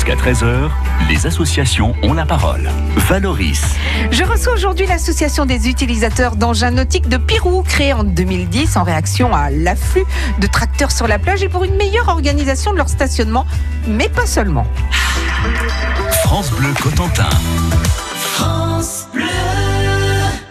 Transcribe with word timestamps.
Jusqu'à 0.00 0.14
13h, 0.16 0.70
les 1.10 1.26
associations 1.26 1.94
ont 2.02 2.14
la 2.14 2.24
parole. 2.24 2.70
Valoris. 2.96 3.60
Je 4.10 4.24
reçois 4.24 4.54
aujourd'hui 4.54 4.86
l'association 4.86 5.44
des 5.44 5.68
utilisateurs 5.68 6.36
d'engins 6.36 6.70
nautiques 6.70 7.06
de 7.10 7.18
Pirou, 7.18 7.62
créée 7.62 7.92
en 7.92 8.02
2010 8.02 8.78
en 8.78 8.82
réaction 8.82 9.34
à 9.34 9.50
l'afflux 9.50 10.06
de 10.38 10.46
tracteurs 10.46 10.90
sur 10.90 11.06
la 11.06 11.18
plage 11.18 11.42
et 11.42 11.50
pour 11.50 11.64
une 11.64 11.76
meilleure 11.76 12.08
organisation 12.08 12.72
de 12.72 12.78
leur 12.78 12.88
stationnement, 12.88 13.44
mais 13.86 14.08
pas 14.08 14.24
seulement. 14.24 14.66
France 16.24 16.50
Bleu 16.52 16.72
Cotentin. 16.82 17.28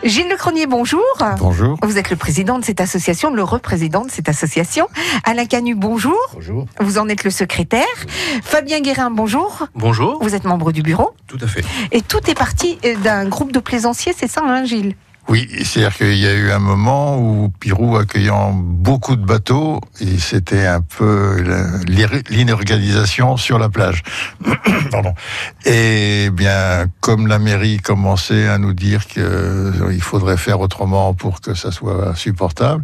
Gilles 0.04 0.30
Lecronier, 0.30 0.66
bonjour. 0.66 1.04
Bonjour. 1.40 1.78
Vous 1.84 1.98
êtes 1.98 2.10
le 2.10 2.16
président 2.16 2.58
de 2.58 2.64
cette 2.64 2.80
association, 2.80 3.34
le 3.34 3.44
représident 3.44 4.06
de 4.06 4.10
cette 4.10 4.30
association. 4.30 4.88
Alain 5.26 5.46
Canu, 5.46 5.76
bonjour. 5.76 6.18
Bonjour. 6.34 6.66
Vous 6.80 6.98
en 6.98 7.10
êtes 7.10 7.26
le 7.26 7.32
secrétaire. 7.32 7.86
Fabien 8.42 8.80
Guérin, 8.80 9.12
bonjour. 9.12 9.68
Bonjour. 9.76 10.24
Vous 10.24 10.36
êtes 10.36 10.46
membre 10.46 10.72
du 10.72 10.84
bureau. 10.84 11.14
Tout 11.28 11.38
à 11.42 11.48
fait. 11.48 11.66
Et 11.92 12.02
tout 12.02 12.30
est 12.30 12.38
parti 12.38 12.80
euh, 12.86 12.96
d'un 12.96 13.28
groupe 13.28 13.52
de 13.52 13.60
plaisanciers, 13.60 14.14
c'est 14.18 14.30
ça, 14.30 14.42
hein, 14.46 14.64
Gilles? 14.64 14.96
Oui, 15.30 15.48
c'est-à-dire 15.64 15.96
qu'il 15.96 16.18
y 16.18 16.26
a 16.28 16.34
eu 16.34 16.50
un 16.52 16.58
moment 16.58 17.20
où 17.20 17.50
Pirou 17.60 17.98
accueillant 17.98 18.52
beaucoup 18.52 19.16
de 19.16 19.24
bateaux, 19.24 19.80
et 20.02 20.18
c'était 20.18 20.66
un 20.66 20.82
peu 20.82 21.38
l'inorganisation 22.30 23.38
sur 23.38 23.60
la 23.60 23.70
plage. 23.70 24.02
Pardon. 24.92 25.14
Et 25.66 26.32
bien, 26.34 26.86
comme 27.00 27.28
la 27.28 27.38
mairie 27.38 27.78
commençait 27.78 28.48
à 28.48 28.58
nous 28.58 28.74
dire 28.74 29.06
qu'il 29.06 30.02
faudrait 30.02 30.38
faire 30.38 30.60
autrement 30.62 31.14
pour 31.14 31.42
que 31.42 31.54
ça 31.54 31.72
soit 31.72 32.16
supportable, 32.16 32.84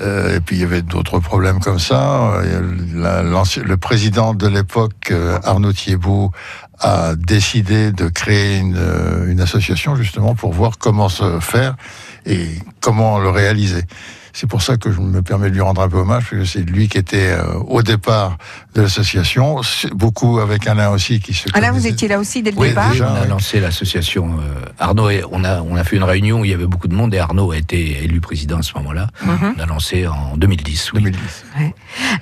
euh, 0.00 0.36
et 0.36 0.40
puis 0.40 0.56
il 0.56 0.62
y 0.62 0.64
avait 0.64 0.82
d'autres 0.82 1.20
problèmes 1.20 1.60
comme 1.60 1.78
ça. 1.78 2.32
euh, 2.42 2.60
la- 2.94 3.22
le 3.22 3.76
président 3.76 4.34
de 4.34 4.48
l'époque, 4.48 5.10
euh, 5.12 5.38
Arnaud 5.44 5.72
Thiebaud, 5.72 6.32
a 6.80 7.14
décidé 7.16 7.92
de 7.92 8.08
créer 8.08 8.58
une, 8.58 8.76
euh, 8.76 9.30
une 9.30 9.40
association 9.40 9.96
justement 9.96 10.34
pour 10.34 10.52
voir 10.52 10.78
comment 10.78 11.08
se 11.08 11.40
faire 11.40 11.76
et 12.26 12.46
comment 12.80 13.18
le 13.18 13.30
réaliser. 13.30 13.82
C'est 14.34 14.46
pour 14.46 14.62
ça 14.62 14.76
que 14.76 14.92
je 14.92 15.00
me 15.00 15.20
permets 15.22 15.48
de 15.50 15.54
lui 15.54 15.62
rendre 15.62 15.80
un 15.80 15.88
peu 15.88 15.96
hommage, 15.96 16.26
parce 16.30 16.42
que 16.42 16.44
c'est 16.44 16.60
lui 16.60 16.88
qui 16.88 16.98
était 16.98 17.30
euh, 17.30 17.54
au 17.66 17.82
départ 17.82 18.38
de 18.74 18.82
l'association, 18.82 19.60
beaucoup 19.92 20.38
avec 20.38 20.68
Alain 20.68 20.90
aussi 20.90 21.18
qui 21.18 21.34
se 21.34 21.48
Alain, 21.54 21.72
vous 21.72 21.88
étiez 21.88 22.06
là 22.06 22.20
aussi 22.20 22.42
dès 22.42 22.52
le 22.52 22.58
Oui, 22.58 22.68
départ 22.68 22.92
déjà. 22.92 23.10
On 23.10 23.16
a 23.16 23.20
ouais. 23.22 23.26
lancé 23.26 23.58
l'association 23.58 24.38
euh, 24.38 24.64
Arnaud 24.78 25.10
et 25.10 25.24
on 25.32 25.42
a 25.42 25.60
on 25.62 25.74
a 25.74 25.82
fait 25.82 25.96
une 25.96 26.04
réunion 26.04 26.40
où 26.40 26.44
il 26.44 26.52
y 26.52 26.54
avait 26.54 26.66
beaucoup 26.66 26.86
de 26.86 26.94
monde 26.94 27.12
et 27.14 27.18
Arnaud 27.18 27.50
a 27.50 27.56
été 27.56 28.04
élu 28.04 28.20
président 28.20 28.58
à 28.58 28.62
ce 28.62 28.74
moment-là. 28.74 29.08
Mhm. 29.24 29.54
On 29.56 29.60
a 29.60 29.66
lancé 29.66 30.06
en 30.06 30.36
2010. 30.36 30.92
oui. 30.92 31.02
2010. 31.02 31.44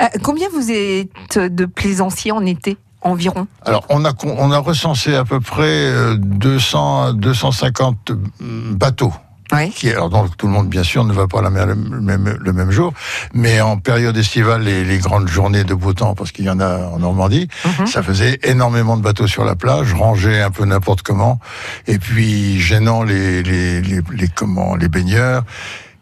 Euh, 0.00 0.04
Combien 0.22 0.48
vous 0.54 0.70
êtes 0.70 1.38
de 1.38 1.66
plaisanciers 1.66 2.32
en 2.32 2.46
été? 2.46 2.78
Environ 3.06 3.46
Alors, 3.64 3.84
on 3.88 4.04
a, 4.04 4.12
con- 4.12 4.34
on 4.38 4.50
a 4.52 4.58
recensé 4.58 5.14
à 5.14 5.24
peu 5.24 5.40
près 5.40 5.64
euh, 5.66 6.16
200 6.18 7.02
à 7.02 7.12
250 7.12 8.12
bateaux. 8.72 9.12
Oui. 9.52 9.70
Qui, 9.70 9.90
alors, 9.90 10.10
donc, 10.10 10.36
tout 10.36 10.48
le 10.48 10.52
monde, 10.52 10.68
bien 10.68 10.82
sûr, 10.82 11.04
ne 11.04 11.12
va 11.12 11.28
pas 11.28 11.40
la 11.40 11.50
mer 11.50 11.66
le 11.66 11.76
même, 11.76 12.36
le 12.40 12.52
même 12.52 12.72
jour, 12.72 12.92
mais 13.32 13.60
en 13.60 13.78
période 13.78 14.16
estivale, 14.16 14.62
les, 14.62 14.84
les 14.84 14.98
grandes 14.98 15.28
journées 15.28 15.62
de 15.62 15.72
beau 15.72 15.92
temps, 15.92 16.16
parce 16.16 16.32
qu'il 16.32 16.46
y 16.46 16.50
en 16.50 16.58
a 16.58 16.78
en 16.88 16.98
Normandie, 16.98 17.46
Mhm. 17.64 17.86
ça 17.86 18.02
faisait 18.02 18.40
énormément 18.42 18.96
de 18.96 19.02
bateaux 19.02 19.28
sur 19.28 19.44
la 19.44 19.54
plage, 19.54 19.94
rangés 19.94 20.40
un 20.42 20.50
peu 20.50 20.64
n'importe 20.64 21.02
comment, 21.02 21.38
et 21.86 21.98
puis 22.00 22.58
gênant 22.60 23.04
les, 23.04 23.44
les, 23.44 23.82
les, 23.82 24.00
les, 24.12 24.28
comment, 24.28 24.74
les 24.74 24.88
baigneurs, 24.88 25.44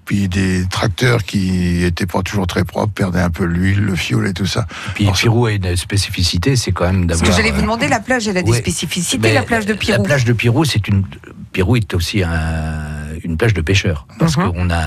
puis 0.04 0.28
des 0.28 0.66
tracteurs 0.66 1.24
qui 1.24 1.82
étaient 1.84 2.06
pas 2.06 2.22
toujours 2.22 2.46
très 2.46 2.64
propres, 2.64 2.92
perdaient 2.92 3.20
un 3.20 3.30
peu 3.30 3.44
l'huile, 3.44 3.80
le 3.80 3.94
fioul 3.96 4.26
et 4.28 4.32
tout 4.32 4.46
ça. 4.46 4.66
Puis 4.94 5.04
Alors, 5.04 5.16
Pirou 5.16 5.46
a 5.46 5.52
une 5.52 5.76
spécificité, 5.76 6.56
c'est 6.56 6.72
quand 6.72 6.84
même 6.86 7.06
Parce 7.06 7.20
d'avoir. 7.20 7.36
que 7.36 7.42
j'allais 7.42 7.52
vous 7.52 7.58
euh, 7.60 7.62
demander, 7.62 7.88
la 7.88 8.00
plage, 8.00 8.28
elle 8.28 8.36
a 8.36 8.42
des 8.42 8.50
ouais. 8.52 8.58
spécificités, 8.58 9.18
mais 9.28 9.32
la 9.34 9.42
plage 9.42 9.66
de 9.66 9.74
Pirou. 9.74 9.98
La 9.98 10.04
plage 10.04 10.24
de 10.24 10.32
Pirou, 10.32 10.64
c'est 10.64 10.86
une 10.88 11.04
Pirou 11.52 11.76
est 11.76 11.94
aussi 11.94 12.22
un- 12.22 13.14
une 13.22 13.36
plage 13.36 13.54
de 13.54 13.60
pêcheurs 13.60 14.06
parce 14.18 14.36
Mhm. 14.36 14.52
qu'on 14.52 14.70
a 14.70 14.82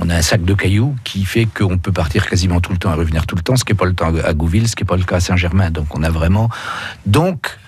on 0.00 0.10
a 0.10 0.16
un 0.16 0.22
sac 0.22 0.44
de 0.44 0.54
cailloux 0.54 0.94
qui 1.02 1.24
fait 1.24 1.46
qu'on 1.46 1.76
peut 1.78 1.90
partir 1.92 2.28
quasiment 2.28 2.60
tout 2.60 2.70
le 2.72 2.78
temps 2.78 2.92
et 2.92 2.96
revenir 2.96 3.26
tout 3.26 3.34
le 3.34 3.42
temps, 3.42 3.56
ce 3.56 3.64
qui 3.64 3.72
n'est 3.72 3.76
pas 3.76 3.86
le 3.86 3.94
temps 3.94 4.12
à 4.22 4.32
Gouville, 4.32 4.68
ce 4.68 4.76
qui 4.76 4.84
n'est 4.84 4.86
pas 4.86 4.96
le 4.96 5.02
cas 5.02 5.16
à 5.16 5.20
Saint-Germain. 5.20 5.70
Donc 5.70 5.86
on 5.96 6.02
a 6.04 6.10
vraiment 6.10 6.48
donc 7.06 7.58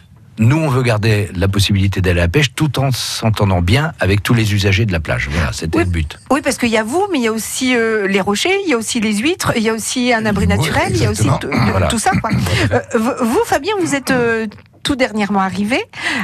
nous, 0.40 0.56
on 0.56 0.68
veut 0.68 0.82
garder 0.82 1.30
la 1.36 1.46
possibilité 1.48 2.00
d'aller 2.00 2.18
à 2.20 2.24
la 2.24 2.28
pêche 2.28 2.54
tout 2.54 2.80
en 2.80 2.90
s'entendant 2.90 3.60
bien 3.62 3.92
avec 4.00 4.22
tous 4.22 4.34
les 4.34 4.52
usagers 4.54 4.86
de 4.86 4.92
la 4.92 4.98
plage. 4.98 5.28
Voilà, 5.30 5.52
c'était 5.52 5.78
Oui. 5.78 5.84
le 5.84 5.90
but. 5.90 6.18
Oui, 6.30 6.40
parce 6.42 6.56
qu'il 6.58 6.70
y 6.70 6.76
a 6.78 6.82
vous, 6.82 7.06
mais 7.12 7.18
il 7.18 7.24
y 7.24 7.28
a 7.28 7.32
aussi 7.32 7.76
euh, 7.76 8.08
les 8.08 8.20
rochers, 8.20 8.58
il 8.64 8.70
y 8.70 8.72
a 8.74 8.76
aussi 8.78 9.00
les 9.00 9.14
huîtres, 9.18 9.52
il 9.54 9.62
y 9.62 9.68
a 9.68 9.74
aussi 9.74 10.12
un 10.12 10.24
abri 10.26 10.46
Oui, 10.46 10.56
naturel, 10.56 10.88
il 10.90 11.02
y 11.02 11.06
a 11.06 11.10
aussi 11.10 11.28
tout, 11.40 11.48
Voilà. 11.70 11.86
tout 11.88 11.98
ça. 11.98 12.10
Quoi. 12.20 12.30
Euh, 12.72 12.80
vous, 12.94 13.40
Fabien, 13.44 13.74
vous 13.80 13.94
êtes 13.94 14.10
euh, 14.10 14.46
tout 14.82 14.96
dernièrement 14.96 15.40
arrivé. 15.40 15.78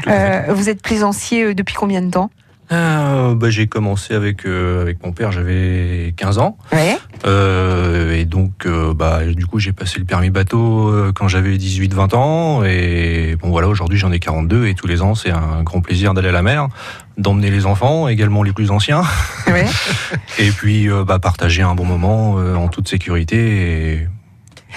Euh, 0.07 0.43
vous 0.51 0.69
êtes 0.69 0.81
plaisancier 0.83 1.55
depuis 1.55 1.75
combien 1.75 2.01
de 2.03 2.11
temps? 2.11 2.31
Euh, 2.73 3.35
bah, 3.35 3.51
j'ai 3.51 3.67
commencé 3.67 4.15
avec, 4.15 4.45
euh, 4.45 4.83
avec 4.83 5.05
mon 5.05 5.13
père, 5.13 5.31
j'avais 5.31 6.15
15 6.17 6.39
ans. 6.39 6.59
Ouais. 6.73 6.99
Euh, 7.27 8.13
et 8.15 8.25
donc, 8.25 8.67
euh, 8.67 8.93
bah, 8.93 9.25
du 9.25 9.47
coup, 9.47 9.59
j'ai 9.59 9.73
passé 9.73 9.99
le 9.99 10.05
permis 10.05 10.31
bateau 10.31 10.93
quand 11.15 11.29
j'avais 11.29 11.57
18-20 11.57 12.15
ans. 12.15 12.65
Et 12.65 13.37
bon, 13.41 13.51
voilà, 13.51 13.69
aujourd'hui, 13.69 13.99
j'en 13.99 14.13
ai 14.13 14.19
42. 14.19 14.67
Et 14.67 14.75
tous 14.75 14.87
les 14.87 15.03
ans, 15.03 15.15
c'est 15.15 15.31
un 15.31 15.63
grand 15.63 15.81
plaisir 15.81 16.15
d'aller 16.15 16.29
à 16.29 16.33
la 16.33 16.43
mer, 16.43 16.69
d'emmener 17.19 17.51
les 17.51 17.67
enfants, 17.67 18.09
également 18.09 18.43
les 18.43 18.53
plus 18.53 18.71
anciens. 18.71 19.03
ouais. 19.47 19.67
Et 20.39 20.51
puis, 20.51 20.89
bah, 21.07 21.19
partager 21.19 21.63
un 21.63 21.75
bon 21.75 21.85
moment 21.85 22.33
en 22.33 22.69
toute 22.69 22.89
sécurité. 22.89 23.95
Et, 23.95 24.09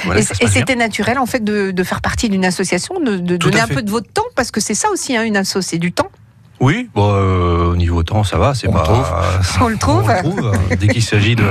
voilà, 0.06 0.22
c'était 0.22 0.76
naturel, 0.76 1.18
en 1.18 1.26
fait, 1.26 1.44
de, 1.44 1.72
de 1.72 1.84
faire 1.84 2.02
partie 2.02 2.30
d'une 2.30 2.46
association, 2.46 3.00
de, 3.00 3.18
donner 3.38 3.60
un 3.60 3.68
peu 3.68 3.82
de 3.82 3.90
votre 3.90 4.12
temps, 4.12 4.26
parce 4.36 4.52
que 4.52 4.62
c'est 4.62 4.76
ça 4.76 4.90
aussi, 4.92 5.18
hein, 5.18 5.24
une 5.24 5.36
asso, 5.36 5.62
c'est 5.62 5.78
du 5.78 5.92
temps. 5.92 6.10
Oui, 6.60 6.90
bon, 6.94 7.12
euh, 7.14 7.72
au 7.72 7.76
niveau 7.76 8.04
temps, 8.04 8.24
ça 8.24 8.38
va. 8.38 8.54
C'est 8.54 8.68
On 8.68 8.74
pas. 8.74 8.80
le 8.80 8.86
trouve. 8.86 9.14
On 9.62 9.68
le 9.70 9.78
trouve. 9.78 10.04
On 10.10 10.14
le 10.14 10.20
trouve. 10.42 10.52
Dès 10.80 10.88
qu'il 10.90 11.04
s'agit 11.04 11.36
de 11.36 11.44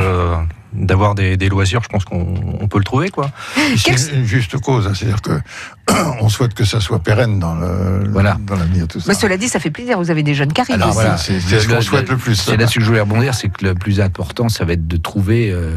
d'avoir 0.74 1.14
des, 1.14 1.38
des 1.38 1.48
loisirs, 1.48 1.80
je 1.82 1.88
pense 1.88 2.04
qu'on 2.04 2.34
on 2.60 2.68
peut 2.68 2.76
le 2.76 2.84
trouver, 2.84 3.08
quoi. 3.08 3.30
C'est 3.78 4.12
une 4.12 4.26
juste 4.26 4.58
cause, 4.58 4.86
hein, 4.86 4.92
c'est-à-dire 4.94 5.22
que 5.22 5.40
on 6.20 6.28
souhaite 6.28 6.52
que 6.52 6.64
ça 6.64 6.78
soit 6.78 6.98
pérenne 6.98 7.38
dans 7.40 7.54
le 7.54 8.06
Voilà. 8.10 8.36
dans 8.46 8.54
l'avenir 8.54 8.86
tout 8.86 9.00
ça. 9.00 9.06
Mais 9.08 9.14
cela 9.14 9.38
dit, 9.38 9.48
ça 9.48 9.60
fait 9.60 9.70
plaisir, 9.70 9.98
vous 9.98 10.10
avez 10.10 10.22
des 10.22 10.34
jeunes 10.34 10.52
qui 10.52 10.60
arrivent 10.60 10.76
voilà, 10.92 11.16
c'est- 11.16 11.40
c'est 11.40 11.60
ce 11.60 11.68
qu'on 11.68 11.80
souhaite 11.80 12.10
le 12.10 12.18
plus. 12.18 12.34
C'est 12.36 12.58
là-dessus 12.58 12.80
que 12.80 12.84
je 12.84 12.90
voulais 12.90 13.00
rebondir, 13.00 13.34
c'est 13.34 13.48
que 13.48 13.64
le 13.64 13.74
plus 13.74 13.98
important, 14.02 14.50
ça 14.50 14.66
va 14.66 14.74
être 14.74 14.86
de 14.86 14.96
trouver. 14.98 15.50
euh, 15.50 15.74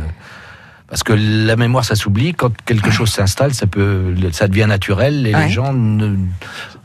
parce 0.90 1.04
que 1.04 1.14
la 1.14 1.56
mémoire, 1.56 1.86
ça 1.86 1.96
s'oublie. 1.96 2.34
Quand 2.34 2.52
quelque 2.66 2.92
chose 2.92 3.10
s'installe, 3.12 3.54
ça 3.54 3.66
peut, 3.66 4.14
ça 4.34 4.50
devient 4.50 4.66
naturel 4.68 5.26
et 5.26 5.34
Ouais. 5.34 5.46
les 5.46 5.50
gens 5.50 5.72
ne, 5.72 6.18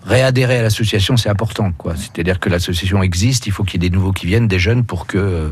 réadhérer 0.06 0.58
à 0.58 0.62
l'association, 0.62 1.16
c'est 1.16 1.28
important, 1.28 1.72
quoi. 1.72 1.94
C'est-à-dire 1.96 2.38
que 2.38 2.48
l'association 2.48 3.02
existe, 3.02 3.46
il 3.46 3.50
faut 3.50 3.64
qu'il 3.64 3.82
y 3.82 3.86
ait 3.86 3.90
des 3.90 3.94
nouveaux 3.94 4.12
qui 4.12 4.26
viennent, 4.26 4.46
des 4.46 4.60
jeunes, 4.60 4.84
pour 4.84 5.06
que 5.06 5.18
euh, 5.18 5.50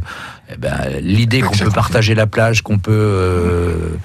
eh 0.53 0.57
ben, 0.57 0.77
l'idée 1.01 1.41
qu'on 1.41 1.57
peut 1.57 1.71
partager 1.71 2.15
la 2.15 2.27
plage, 2.27 2.63
qu'on 2.63 2.79
peut 2.79 2.93
euh, 2.93 3.97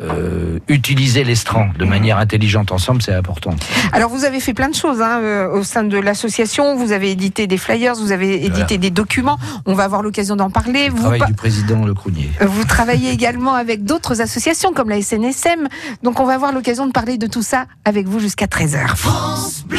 euh, 0.00 0.58
utiliser 0.68 1.22
l'estran 1.24 1.68
de 1.78 1.84
manière 1.84 2.18
intelligente 2.18 2.72
ensemble, 2.72 3.00
c'est 3.02 3.14
important. 3.14 3.54
Alors 3.92 4.10
vous 4.10 4.24
avez 4.24 4.40
fait 4.40 4.54
plein 4.54 4.68
de 4.68 4.74
choses 4.74 5.00
hein, 5.00 5.20
euh, 5.22 5.48
au 5.50 5.62
sein 5.62 5.84
de 5.84 5.98
l'association. 5.98 6.76
Vous 6.76 6.92
avez 6.92 7.10
édité 7.12 7.46
des 7.46 7.56
flyers, 7.58 7.94
vous 7.94 8.10
avez 8.12 8.34
édité 8.44 8.50
Voilà. 8.50 8.76
des 8.78 8.90
documents. 8.90 9.38
On 9.66 9.74
va 9.74 9.84
avoir 9.84 10.02
l'occasion 10.02 10.36
d'en 10.36 10.50
parler. 10.50 10.86
Le 10.88 10.92
Vous, 10.94 11.00
travail 11.00 11.18
pa- 11.20 11.26
du 11.26 11.34
président 11.34 11.84
Le 11.84 11.94
Crunier. 11.94 12.30
vous 12.40 12.64
travaillez 12.64 13.10
également 13.12 13.54
avec 13.54 13.84
d'autres 13.84 14.20
associations 14.20 14.72
comme 14.72 14.88
la 14.88 15.00
SNSM. 15.00 15.68
Donc 16.02 16.18
on 16.20 16.24
va 16.24 16.34
avoir 16.34 16.52
l'occasion 16.52 16.86
de 16.86 16.92
parler 16.92 17.16
de 17.18 17.26
tout 17.26 17.42
ça 17.42 17.66
avec 17.84 18.06
vous 18.08 18.18
jusqu'à 18.20 18.46
13h. 18.46 18.96
France 18.96 19.64
Bleu 19.68 19.78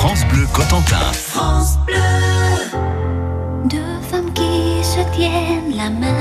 France 0.00 0.24
Bleu 0.28 0.46
Cotentin. 0.54 0.96
Deux 3.66 4.00
femmes 4.10 4.32
qui 4.32 4.82
se 4.82 5.00
tiennent 5.14 5.76
la 5.76 5.90
main. 5.90 6.16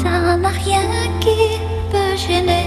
Ça 0.00 0.36
n'a 0.36 0.50
rien 0.50 0.86
qui 1.18 1.58
peut 1.90 2.16
gêner 2.16 2.61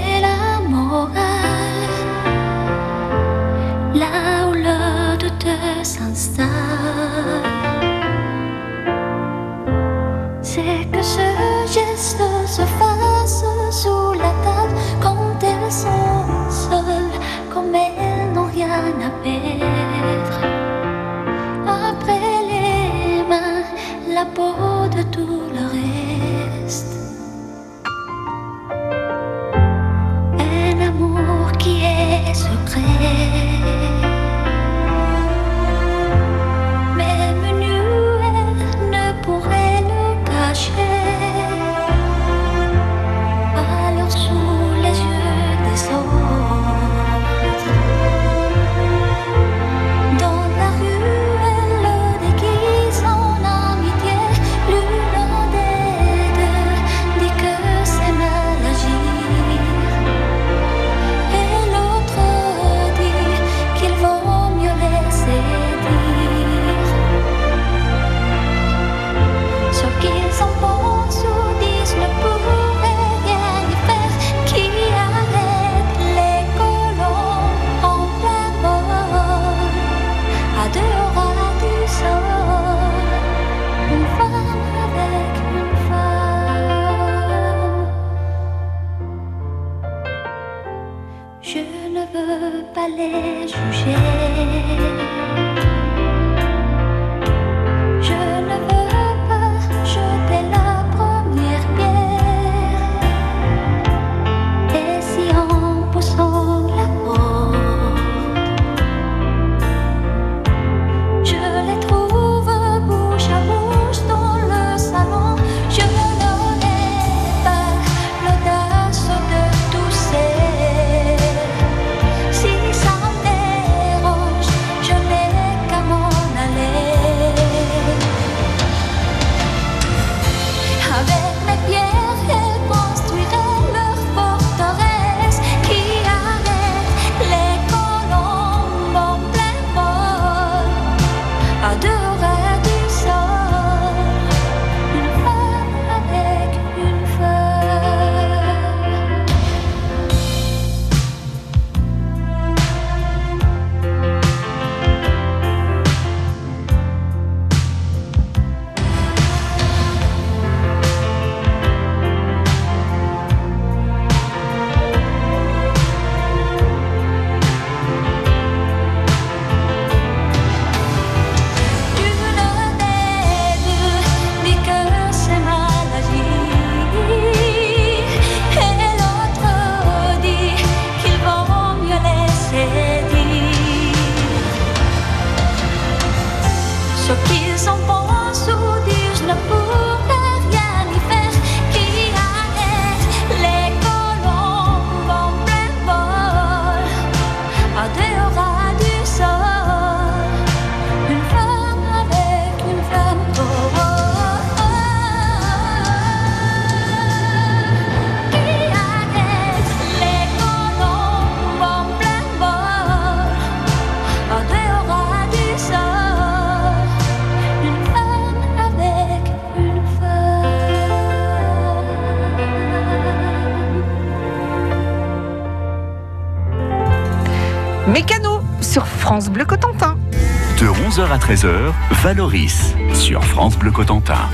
De 230.59 230.65
11h 230.65 231.11
à 231.11 231.17
13h, 231.17 231.73
Valoris 232.03 232.73
sur 232.93 233.21
France 233.25 233.57
Bleu 233.57 233.69
Cotentin. 233.69 234.29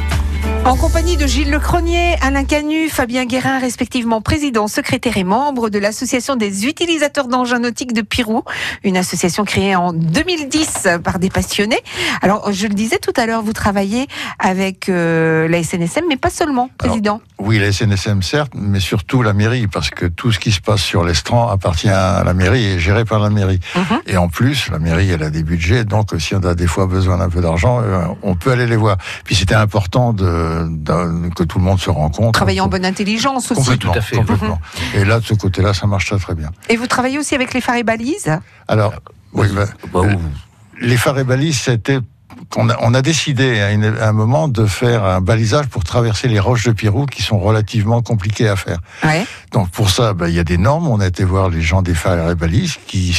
En 0.64 0.76
compagnie 0.78 1.18
de 1.18 1.26
Gilles 1.28 1.50
Lecronier, 1.50 2.16
Alain 2.22 2.46
Canu, 2.46 2.88
Fabien 2.88 3.26
Guérin, 3.26 3.60
respectivement 3.60 4.22
président, 4.22 4.68
secrétaire 4.68 5.18
et 5.18 5.24
membre 5.24 5.70
de 5.70 5.80
l'association 5.80 6.36
des 6.36 6.66
utilisateurs 6.66 7.28
d'engins 7.28 7.60
nautiques 7.60 7.94
de 7.94 8.02
Pirou, 8.02 8.44
une 8.84 8.96
association 8.96 9.44
créée 9.44 9.76
en 9.76 9.92
2010 9.92 10.88
par 11.04 11.18
des 11.20 11.30
passionnés. 11.30 11.80
Alors, 12.22 12.52
je 12.54 12.68
le 12.68 12.74
disais 12.76 13.00
tout 13.00 13.12
à 13.18 13.26
l'heure, 13.26 13.42
vous 13.42 13.54
travaillez 13.54 14.08
avec 14.40 14.88
euh, 14.88 15.48
la 15.50 15.62
SNSM, 15.64 16.06
mais 16.08 16.16
pas 16.16 16.30
seulement, 16.30 16.70
Alors, 16.80 16.92
président. 16.94 17.22
Oui, 17.40 17.58
la 17.60 17.72
SNSM 17.72 18.22
certes, 18.22 18.54
mais 18.56 18.80
surtout 18.80 19.24
la 19.24 19.34
mairie, 19.34 19.68
parce 19.68 19.90
que 19.90 20.06
tout 20.06 20.32
ce 20.32 20.40
qui 20.40 20.52
se 20.52 20.62
passe 20.62 20.82
sur 20.82 21.04
l'estran 21.04 21.50
appartient 21.50 21.90
à 21.90 22.24
la 22.24 22.34
mairie 22.36 22.64
et 22.64 22.74
est 22.76 22.80
géré 22.80 23.04
par 23.04 23.20
la 23.20 23.32
mairie. 23.32 23.60
Mhm. 23.76 24.02
Et 24.06 24.16
en 24.16 24.30
plus, 24.30 24.70
la 24.70 24.78
mairie, 24.80 25.10
elle 25.10 25.24
a 25.24 25.32
des 25.32 25.44
budgets, 25.44 25.84
donc 25.86 26.10
si 26.20 26.36
on 26.36 26.44
a 26.44 26.54
des 26.54 26.68
fois 26.68 26.86
besoin 26.86 27.18
d'un 27.18 27.30
peu 27.30 27.42
d'argent, 27.42 27.82
euh, 27.82 28.04
on 28.22 28.36
peut 28.36 28.52
aller 28.52 28.68
les 28.68 28.76
voir. 28.78 28.98
Puis 29.26 29.36
c'était 29.36 29.56
important 29.56 30.14
de- 30.14 30.51
que 31.36 31.44
tout 31.44 31.58
le 31.60 31.64
monde 31.64 31.80
se 31.80 31.90
rencontre. 31.90 32.32
Travailler 32.32 32.62
en 32.62 32.68
bonne 32.68 32.86
intelligence 32.86 33.52
aussi. 33.52 33.62
Complètement, 33.62 33.92
Tout 33.94 33.98
à 34.00 34.02
fait. 34.02 34.16
complètement. 34.18 34.60
Et 34.96 35.06
là, 35.06 35.20
de 35.20 35.26
ce 35.26 35.34
côté-là, 35.34 35.74
ça 35.74 35.88
marche 35.88 36.06
très 36.08 36.18
très 36.20 36.36
bien. 36.36 36.50
Et 36.70 36.76
vous 36.78 36.88
travaillez 36.88 37.18
aussi 37.20 37.36
avec 37.36 37.54
les 37.54 37.62
phares 37.62 37.76
et 37.78 37.84
balises? 37.84 38.32
Alors, 38.68 38.94
oui, 39.34 39.48
bah, 39.54 39.66
Bah, 39.94 40.02
euh, 40.04 40.14
ou- 40.14 40.20
les 40.82 40.98
phares 40.98 41.20
et 41.20 41.24
balises, 41.24 41.60
c'était 41.60 42.00
qu'on 42.50 42.70
a, 42.70 42.78
on 42.82 42.94
a 42.94 43.02
décidé 43.02 43.60
à, 43.62 43.72
une- 43.72 43.96
à 44.00 44.08
un 44.10 44.14
moment 44.14 44.48
de 44.48 44.66
faire 44.66 45.04
un 45.06 45.22
balisage 45.22 45.68
pour 45.68 45.84
traverser 45.84 46.28
les 46.28 46.40
roches 46.40 46.66
de 46.66 46.72
Pirou 46.72 47.06
qui 47.06 47.22
sont 47.22 47.38
relativement 47.40 48.02
compliquées 48.02 48.48
à 48.50 48.56
faire. 48.56 48.80
Ouais. 49.04 49.26
Donc 49.52 49.70
pour 49.70 49.90
ça, 49.90 50.14
bah, 50.14 50.28
il 50.28 50.36
y 50.36 50.40
a 50.40 50.44
des 50.44 50.58
normes. 50.58 50.88
On 50.88 51.00
a 51.00 51.08
été 51.08 51.24
voir 51.24 51.50
les 51.50 51.62
gens 51.62 51.82
des 51.82 51.94
phares 51.94 52.30
et 52.32 52.36
balises 52.36 52.78
qui 52.88 53.16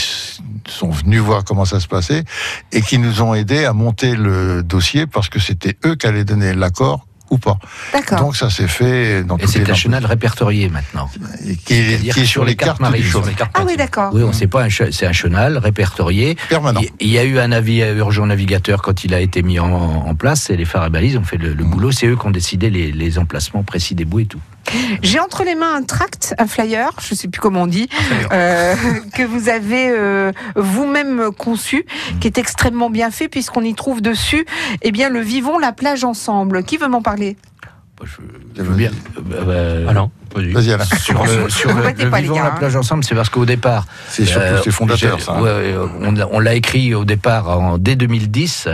sont 0.68 0.90
venus 0.90 1.20
voir 1.20 1.44
comment 1.44 1.64
ça 1.64 1.78
se 1.80 1.86
passait 1.88 2.24
et 2.72 2.82
qui 2.82 2.98
nous 2.98 3.22
ont 3.22 3.34
aidés 3.34 3.64
à 3.64 3.72
monter 3.72 4.14
le 4.16 4.62
dossier 4.62 5.06
parce 5.06 5.28
que 5.28 5.38
c'était 5.38 5.76
eux 5.86 5.94
qui 5.94 6.06
allaient 6.06 6.24
donner 6.24 6.54
l'accord 6.54 7.06
ou 7.32 7.38
pas. 7.38 7.58
D'accord. 7.94 8.18
Donc 8.20 8.36
ça 8.36 8.50
s'est 8.50 8.68
fait 8.68 9.24
dans 9.24 9.38
Et 9.38 9.46
c'est 9.46 9.68
un 9.68 9.74
chenal 9.74 10.04
répertorié 10.04 10.68
maintenant. 10.68 11.08
Et 11.46 11.56
qui, 11.56 11.72
est, 11.74 11.98
qui 12.02 12.10
est 12.10 12.12
que 12.12 12.24
sur 12.26 12.44
les 12.44 12.56
cartes, 12.56 12.76
du 12.76 12.82
marines, 12.82 13.04
sur 13.04 13.24
les 13.24 13.32
cartes 13.32 13.52
Ah 13.54 13.62
oui, 13.66 13.74
d'accord. 13.76 14.12
Oui, 14.12 14.22
on 14.22 14.34
sait 14.34 14.46
pas, 14.46 14.66
c'est 14.68 15.06
un 15.06 15.12
chenal 15.12 15.56
répertorié. 15.56 16.36
permanent. 16.50 16.82
Il 17.00 17.08
y 17.08 17.18
a 17.18 17.24
eu 17.24 17.38
un 17.38 17.50
avis 17.50 17.80
urgent 17.80 18.26
navigateur 18.26 18.82
quand 18.82 19.04
il 19.04 19.14
a 19.14 19.20
été 19.20 19.42
mis 19.42 19.58
en, 19.58 19.66
en 19.72 20.14
place, 20.14 20.50
et 20.50 20.56
les 20.58 20.66
phares 20.66 20.86
et 20.86 20.90
balises 20.90 21.16
ont 21.16 21.24
fait 21.24 21.38
le, 21.38 21.54
le 21.54 21.64
boulot. 21.64 21.90
C'est 21.90 22.06
eux 22.06 22.16
qui 22.16 22.26
ont 22.26 22.30
décidé 22.30 22.68
les, 22.68 22.92
les 22.92 23.18
emplacements 23.18 23.62
précis 23.62 23.94
des 23.94 24.04
bouts 24.04 24.20
et 24.20 24.26
tout. 24.26 24.40
J'ai 25.02 25.20
entre 25.20 25.44
les 25.44 25.54
mains 25.54 25.74
un 25.74 25.82
tract, 25.82 26.34
un 26.38 26.46
flyer, 26.46 26.90
je 27.00 27.14
sais 27.14 27.28
plus 27.28 27.40
comment 27.40 27.62
on 27.62 27.66
dit, 27.66 27.88
euh, 28.32 28.74
que 29.14 29.22
vous 29.22 29.48
avez 29.48 29.90
euh, 29.90 30.32
vous-même 30.56 31.30
conçu, 31.36 31.84
qui 32.20 32.26
est 32.26 32.38
extrêmement 32.38 32.90
bien 32.90 33.10
fait 33.10 33.28
puisqu'on 33.28 33.62
y 33.62 33.74
trouve 33.74 34.00
dessus, 34.00 34.46
eh 34.82 34.92
bien, 34.92 35.08
le 35.08 35.20
vivons 35.20 35.58
la 35.58 35.72
plage 35.72 36.04
ensemble. 36.04 36.64
Qui 36.64 36.76
veut 36.76 36.88
m'en 36.88 37.02
parler? 37.02 37.36
Je, 38.04 38.20
je 38.56 38.62
veux 38.62 38.74
bien. 38.74 38.90
euh, 39.16 39.44
euh, 39.48 39.86
Ah 39.88 39.92
non. 39.92 40.10
Vas-y. 40.34 40.52
Vas-y 40.52 40.72
Alain. 40.72 40.84
Sur 40.84 41.24
le, 41.24 41.48
sur 41.50 41.72
le, 41.74 41.82
pas, 41.82 41.92
gars, 42.22 42.32
la 42.34 42.46
hein. 42.46 42.54
plage 42.58 42.74
ensemble, 42.74 43.04
c'est 43.04 43.14
parce 43.14 43.28
qu'au 43.28 43.44
départ, 43.44 43.86
C'est 44.08 44.24
surtout 44.24 44.46
Euh, 44.46 44.60
c'est 44.64 44.70
fondateur 44.70 45.20
ça. 45.20 45.32
hein. 45.34 45.42
ouais, 45.42 45.74
on 46.00 46.12
l'a- 46.12 46.26
on 46.32 46.40
l'a 46.40 46.54
écrit 46.54 46.94
au 46.94 47.04
départ 47.04 47.48
en, 47.50 47.76
dès 47.78 47.96
2010, 47.96 48.68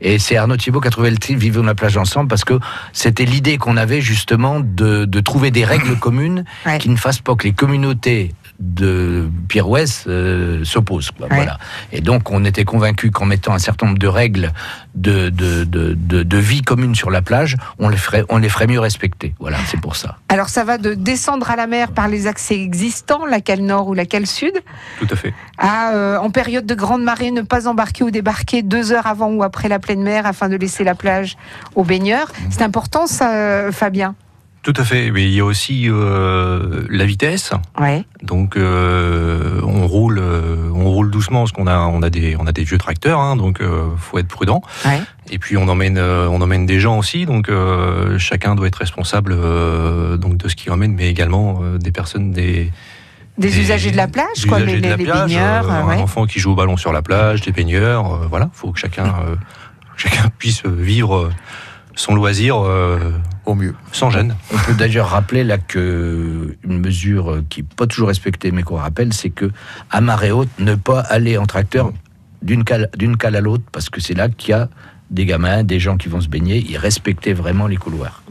et 0.00 0.18
c'est 0.18 0.36
Arnaud 0.36 0.56
Thibault 0.56 0.80
qui 0.80 0.88
a 0.88 0.90
trouvé 0.90 1.10
le 1.10 1.16
titre 1.16 1.38
Vivons 1.38 1.62
la 1.62 1.74
plage 1.76 1.96
ensemble 1.96 2.28
parce 2.28 2.44
que 2.44 2.54
c'était 2.92 3.24
l'idée 3.24 3.56
qu'on 3.56 3.76
avait 3.76 4.00
justement 4.00 4.58
de, 4.60 5.04
de 5.04 5.20
trouver 5.20 5.50
des 5.52 5.64
règles 5.64 5.96
communes 6.00 6.44
Ouais. 6.66 6.78
qui 6.78 6.88
ne 6.88 6.96
fassent 6.96 7.20
pas 7.20 7.34
que 7.36 7.44
les 7.44 7.52
communautés 7.52 8.34
de 8.58 9.28
Pirouès 9.48 10.04
euh, 10.06 10.64
s'opposent. 10.64 11.10
quoi, 11.10 11.26
Ouais. 11.28 11.36
Voilà. 11.36 11.58
Et 11.92 12.00
donc 12.00 12.30
on 12.30 12.44
était 12.44 12.64
convaincus 12.64 13.10
qu'en 13.12 13.26
mettant 13.26 13.52
un 13.52 13.58
certain 13.58 13.86
nombre 13.86 13.98
de 13.98 14.06
règles 14.06 14.52
de, 14.94 15.28
de, 15.28 15.64
de, 15.64 15.94
de- 15.94 16.22
de 16.22 16.36
vie 16.38 16.62
commune 16.62 16.94
sur 16.94 17.10
la 17.10 17.20
plage, 17.22 17.56
on 17.78 17.88
les 17.88 17.96
ferait, 17.96 18.24
on 18.28 18.38
les 18.38 18.48
ferait 18.48 18.66
mieux 18.66 18.80
respecter. 18.80 19.34
Voilà, 19.38 19.58
c'est 19.66 19.80
pour 19.80 19.96
ça. 19.96 20.16
Alors 20.28 20.48
ça 20.48 20.64
va 20.64 20.78
de 20.78 20.94
descendre 20.94 21.50
à 21.50 21.56
la 21.56 21.66
mer 21.66 21.92
par 21.92 22.08
les 22.08 22.26
accès 22.26 22.54
existants, 22.60 23.26
la 23.26 23.40
cale 23.40 23.60
nord 23.60 23.88
ou 23.88 23.94
la 23.94 24.06
cale 24.06 24.26
sud, 24.26 24.54
Tout 24.98 25.08
à 25.10 25.16
fait. 25.16 25.34
à 25.58 25.92
euh, 25.94 26.18
en 26.18 26.30
période 26.30 26.64
de 26.66 26.74
grande 26.74 27.02
marée 27.02 27.30
ne 27.30 27.42
pas 27.42 27.68
embarquer 27.68 28.04
ou 28.04 28.10
débarquer 28.10 28.62
deux 28.62 28.92
heures 28.92 29.06
avant 29.06 29.30
ou 29.32 29.42
après 29.42 29.68
la 29.68 29.78
pleine 29.78 30.02
mer 30.02 30.26
afin 30.26 30.48
de 30.48 30.56
laisser 30.56 30.84
la 30.84 30.94
plage 30.94 31.36
aux 31.74 31.84
baigneurs. 31.84 32.32
C'est 32.50 32.62
important 32.62 33.06
ça, 33.06 33.34
euh, 33.34 33.72
Fabien? 33.72 34.14
Tout 34.66 34.74
à 34.76 34.84
fait. 34.84 35.12
Mais 35.12 35.22
il 35.22 35.32
y 35.32 35.38
a 35.38 35.44
aussi 35.44 35.84
euh, 35.88 36.82
la 36.90 37.04
vitesse. 37.04 37.52
Ouais. 37.80 38.04
Donc 38.24 38.56
euh, 38.56 39.60
on 39.62 39.86
roule, 39.86 40.18
euh, 40.18 40.68
on 40.74 40.90
roule 40.90 41.08
doucement 41.08 41.42
parce 41.42 41.52
qu'on 41.52 41.68
a, 41.68 41.78
on 41.78 42.02
a 42.02 42.10
des, 42.10 42.34
on 42.36 42.48
a 42.48 42.52
des 42.52 42.64
vieux 42.64 42.76
tracteurs, 42.76 43.20
hein, 43.20 43.36
donc 43.36 43.62
faut 43.96 44.18
être 44.18 44.26
prudent. 44.26 44.62
Ouais. 44.84 45.00
Et 45.30 45.38
puis 45.38 45.56
on 45.56 45.68
emmène, 45.68 46.00
on 46.00 46.40
emmène 46.40 46.66
des 46.66 46.80
gens 46.80 46.98
aussi, 46.98 47.26
donc 47.26 47.48
chacun 48.18 48.56
doit 48.56 48.66
être 48.66 48.74
responsable 48.74 49.36
donc 50.18 50.36
de 50.36 50.48
ce 50.48 50.56
qu'il 50.56 50.72
emmène, 50.72 50.94
mais 50.94 51.08
également 51.08 51.60
des 51.78 51.92
personnes, 51.92 52.32
des, 52.32 52.72
Des, 53.38 53.60
usagers 53.60 53.90
de 53.92 53.96
la 53.96 54.08
plage, 54.08 54.46
quoi, 54.48 54.60
les, 54.60 54.80
plage, 54.80 54.96
baigneurs. 54.96 55.70
euh, 55.70 55.90
un 55.90 55.98
enfant 55.98 56.26
qui 56.26 56.40
joue 56.40 56.52
au 56.52 56.54
ballon 56.54 56.76
sur 56.76 56.92
la 56.92 57.02
plage, 57.02 57.42
des 57.42 57.52
baigneurs, 57.52 58.14
euh, 58.14 58.26
voilà, 58.28 58.48
faut 58.52 58.72
que 58.72 58.80
chacun, 58.80 59.14
euh, 59.28 59.36
chacun 59.96 60.30
puisse 60.38 60.64
vivre 60.64 61.30
son 61.94 62.14
loisir 62.14 62.56
Au 63.46 63.54
mieux. 63.54 63.74
sans 63.92 64.10
gêne. 64.10 64.34
On 64.52 64.58
peut 64.58 64.74
d'ailleurs 64.74 65.08
rappeler 65.08 65.44
là 65.44 65.56
que 65.56 66.56
une 66.64 66.80
mesure 66.80 67.42
qui 67.48 67.62
n'est 67.62 67.68
pas 67.76 67.86
toujours 67.86 68.08
respectée, 68.08 68.50
mais 68.50 68.62
qu'on 68.62 68.76
rappelle, 68.76 69.12
c'est 69.12 69.30
que 69.30 69.50
à 69.90 70.00
marée 70.00 70.32
haute, 70.32 70.48
ne 70.58 70.74
pas 70.74 71.00
aller 71.00 71.38
en 71.38 71.46
tracteur 71.46 71.92
d'une 72.42 72.64
cale, 72.64 72.90
d'une 72.96 73.16
cale 73.16 73.36
à 73.36 73.40
l'autre, 73.40 73.64
parce 73.70 73.88
que 73.88 74.00
c'est 74.00 74.14
là 74.14 74.28
qu'il 74.28 74.50
y 74.50 74.52
a 74.52 74.68
des 75.10 75.24
gamins, 75.24 75.62
des 75.62 75.78
gens 75.78 75.96
qui 75.96 76.08
vont 76.08 76.20
se 76.20 76.28
baigner, 76.28 76.66
et 76.72 76.76
respecter 76.76 77.32
vraiment 77.32 77.68
les 77.68 77.76
couloirs. 77.76 78.22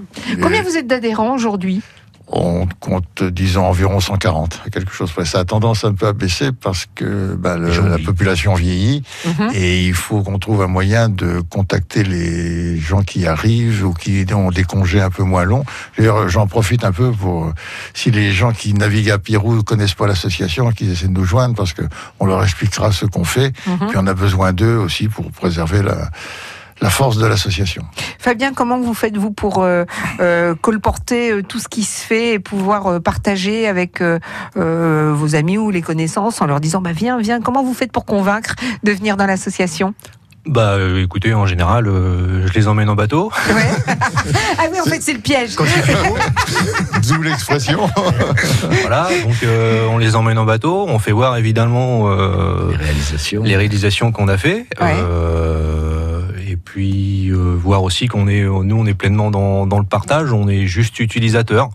Combien 0.41 0.61
vous 0.61 0.75
êtes 0.75 0.87
d'adhérents 0.87 1.33
aujourd'hui? 1.33 1.81
On 2.27 2.67
compte, 2.79 3.21
disons, 3.23 3.65
environ 3.67 3.99
140, 3.99 4.63
quelque 4.71 4.91
chose 4.91 5.11
près. 5.11 5.25
Ça 5.25 5.39
a 5.39 5.45
tendance 5.45 5.83
un 5.83 5.93
peu 5.93 6.07
à 6.07 6.13
baisser 6.13 6.51
parce 6.51 6.87
que 6.95 7.35
bah, 7.35 7.55
le- 7.55 7.69
la 7.87 7.99
population 7.99 8.55
vieillit 8.55 9.03
Mhm. 9.25 9.51
et 9.53 9.85
il 9.85 9.93
faut 9.93 10.23
qu'on 10.23 10.39
trouve 10.39 10.63
un 10.63 10.67
moyen 10.67 11.07
de 11.09 11.41
contacter 11.49 12.03
les 12.03 12.79
gens 12.79 13.03
qui 13.03 13.27
arrivent 13.27 13.85
ou 13.85 13.93
qui 13.93 14.25
ont 14.33 14.49
des 14.49 14.63
congés 14.63 15.01
un 15.01 15.11
peu 15.11 15.21
moins 15.23 15.43
longs. 15.43 15.65
D'ailleurs, 15.97 16.27
j'en 16.27 16.47
profite 16.47 16.83
un 16.83 16.91
peu 16.91 17.11
pour, 17.11 17.53
si 17.93 18.09
les 18.09 18.31
gens 18.31 18.51
qui 18.53 18.73
naviguent 18.73 19.11
à 19.11 19.19
Pirou 19.19 19.55
ne 19.57 19.61
connaissent 19.61 19.93
pas 19.93 20.07
l'association, 20.07 20.71
qu'ils 20.71 20.91
essaient 20.91 21.07
de 21.07 21.11
nous 21.13 21.25
joindre 21.25 21.55
parce 21.55 21.73
que 21.73 21.83
on 22.19 22.25
leur 22.25 22.43
expliquera 22.43 22.91
ce 22.91 23.05
qu'on 23.05 23.23
fait. 23.23 23.53
Mhm. 23.67 23.87
Puis 23.89 23.97
on 23.97 24.07
a 24.07 24.13
besoin 24.15 24.51
d'eux 24.51 24.77
aussi 24.77 25.07
pour 25.09 25.29
préserver 25.31 25.83
la, 25.83 26.09
la 26.81 26.89
force 26.89 27.17
de 27.17 27.25
l'association. 27.25 27.83
Fabien, 28.19 28.53
comment 28.53 28.79
vous 28.79 28.93
faites-vous 28.93 29.31
pour 29.31 29.63
euh, 29.63 29.85
euh, 30.19 30.55
colporter 30.59 31.31
euh, 31.31 31.41
tout 31.43 31.59
ce 31.59 31.67
qui 31.69 31.83
se 31.83 32.03
fait 32.05 32.33
et 32.33 32.39
pouvoir 32.39 32.87
euh, 32.87 32.99
partager 32.99 33.67
avec 33.67 34.01
euh, 34.01 34.19
euh, 34.57 35.13
vos 35.15 35.35
amis 35.35 35.57
ou 35.57 35.71
les 35.71 35.81
connaissances 35.81 36.41
en 36.41 36.45
leur 36.45 36.59
disant 36.59 36.81
bah, 36.81 36.91
Viens, 36.93 37.17
viens, 37.19 37.39
comment 37.41 37.63
vous 37.63 37.73
faites 37.73 37.91
pour 37.91 38.05
convaincre 38.05 38.55
de 38.83 38.91
venir 38.91 39.15
dans 39.17 39.25
l'association? 39.25 39.93
Bah, 40.47 40.73
euh, 40.73 41.01
écoutez, 41.03 41.33
en 41.33 41.47
général, 41.47 41.87
euh, 41.87 42.45
je 42.45 42.53
les 42.53 42.67
emmène 42.67 42.87
en 42.89 42.95
bateau. 42.95 43.31
Ouais. 43.49 43.95
Ah 44.57 44.63
oui, 44.71 44.79
en 44.79 44.85
fait, 44.85 45.01
c'est 45.01 45.13
le 45.13 45.19
piège. 45.19 45.55
D'où 47.07 47.21
l'expression. 47.21 47.89
voilà, 48.81 49.09
donc 49.23 49.35
euh, 49.43 49.87
on 49.89 49.97
les 49.97 50.15
emmène 50.15 50.37
en 50.37 50.45
bateau, 50.45 50.85
on 50.87 50.97
fait 50.97 51.11
voir 51.11 51.35
évidemment 51.37 52.09
euh, 52.09 52.71
Les 52.71 52.77
réalisations. 52.77 53.43
les 53.43 53.55
réalisations 53.57 54.11
qu'on 54.11 54.27
a 54.27 54.37
fait, 54.37 54.65
Ouais. 54.81 54.95
Euh, 56.75 56.79
et 56.79 56.81
puis 56.81 57.29
euh, 57.31 57.55
voir 57.57 57.83
aussi 57.83 58.07
qu'on 58.07 58.27
est, 58.27 58.43
nous, 58.43 58.75
on 58.77 58.85
est 58.85 58.93
pleinement 58.93 59.31
dans, 59.31 59.65
dans 59.65 59.79
le 59.79 59.85
partage, 59.85 60.31
on 60.33 60.47
est 60.47 60.65
juste 60.67 60.99
utilisateur. 60.99 61.69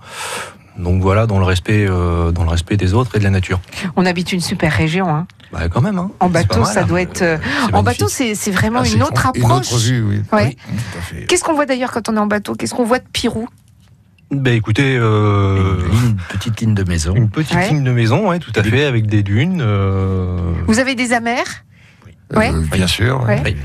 Donc 0.79 1.03
voilà, 1.03 1.27
dans 1.27 1.39
le 1.39 1.45
respect, 1.45 1.87
euh, 1.89 2.31
dans 2.33 2.45
le 2.45 2.49
respect 2.51 2.77
des 2.77 2.95
autres 2.95 3.15
et 3.17 3.19
de 3.19 3.25
la 3.25 3.31
nature. 3.31 3.61
On 3.97 4.07
habite 4.07 4.33
une 4.33 4.41
super 4.41 4.73
région. 4.73 5.09
hein. 5.09 5.27
Bah 5.53 5.69
quand 5.69 5.81
même. 5.83 5.99
Hein. 5.99 6.11
En 6.21 6.29
bateau, 6.31 6.61
mal, 6.61 6.69
ça 6.73 6.83
hein. 6.83 6.87
doit 6.87 7.03
être. 7.03 7.23
euh, 7.23 7.37
En 7.73 7.83
bateau, 7.83 8.09
c'est 8.09 8.35
c'est 8.35 8.53
vraiment 8.53 8.81
Ah, 8.85 8.89
une 8.89 9.03
autre 9.03 9.31
Une 9.35 9.43
approche. 9.45 9.73
autre 9.73 9.79
vue, 9.83 10.03
oui. 10.03 10.23
Ouais. 10.33 10.57
Fait. 11.03 11.27
Qu'est-ce 11.27 11.43
qu'on 11.45 11.55
voit 11.55 11.67
d'ailleurs 11.67 11.91
quand 11.93 12.09
on 12.09 12.17
est 12.17 12.21
en 12.21 12.27
bateau? 12.29 12.55
Qu'est-ce 12.55 12.73
qu'on 12.75 12.85
voit 12.85 13.01
de 13.01 13.05
Pirou? 13.13 13.49
Bah 14.31 14.53
écoutez, 14.53 14.97
euh, 14.97 15.81
Une 15.87 15.91
ligne- 16.01 16.17
petite 16.29 16.61
ligne 16.61 16.75
de 16.75 16.85
maison. 16.85 17.15
une 17.17 17.29
petite 17.29 17.57
Ouais. 17.57 17.69
ligne 17.69 17.83
de 17.83 17.91
maison, 17.91 18.29
ouais, 18.31 18.39
tout 18.39 18.53
à 18.55 18.63
fait, 18.63 18.85
avec 18.85 19.07
des 19.07 19.25
dunes. 19.25 19.61
euh, 19.61 20.53
Vous 20.69 20.79
avez 20.79 20.95
des 20.95 21.13
amers? 21.13 21.65
Ouais. 22.33 22.53
Euh, 22.55 22.63
bien 22.73 22.87
sûr. 22.87 23.25
Ouais. 23.27 23.43
Oui. 23.45 23.57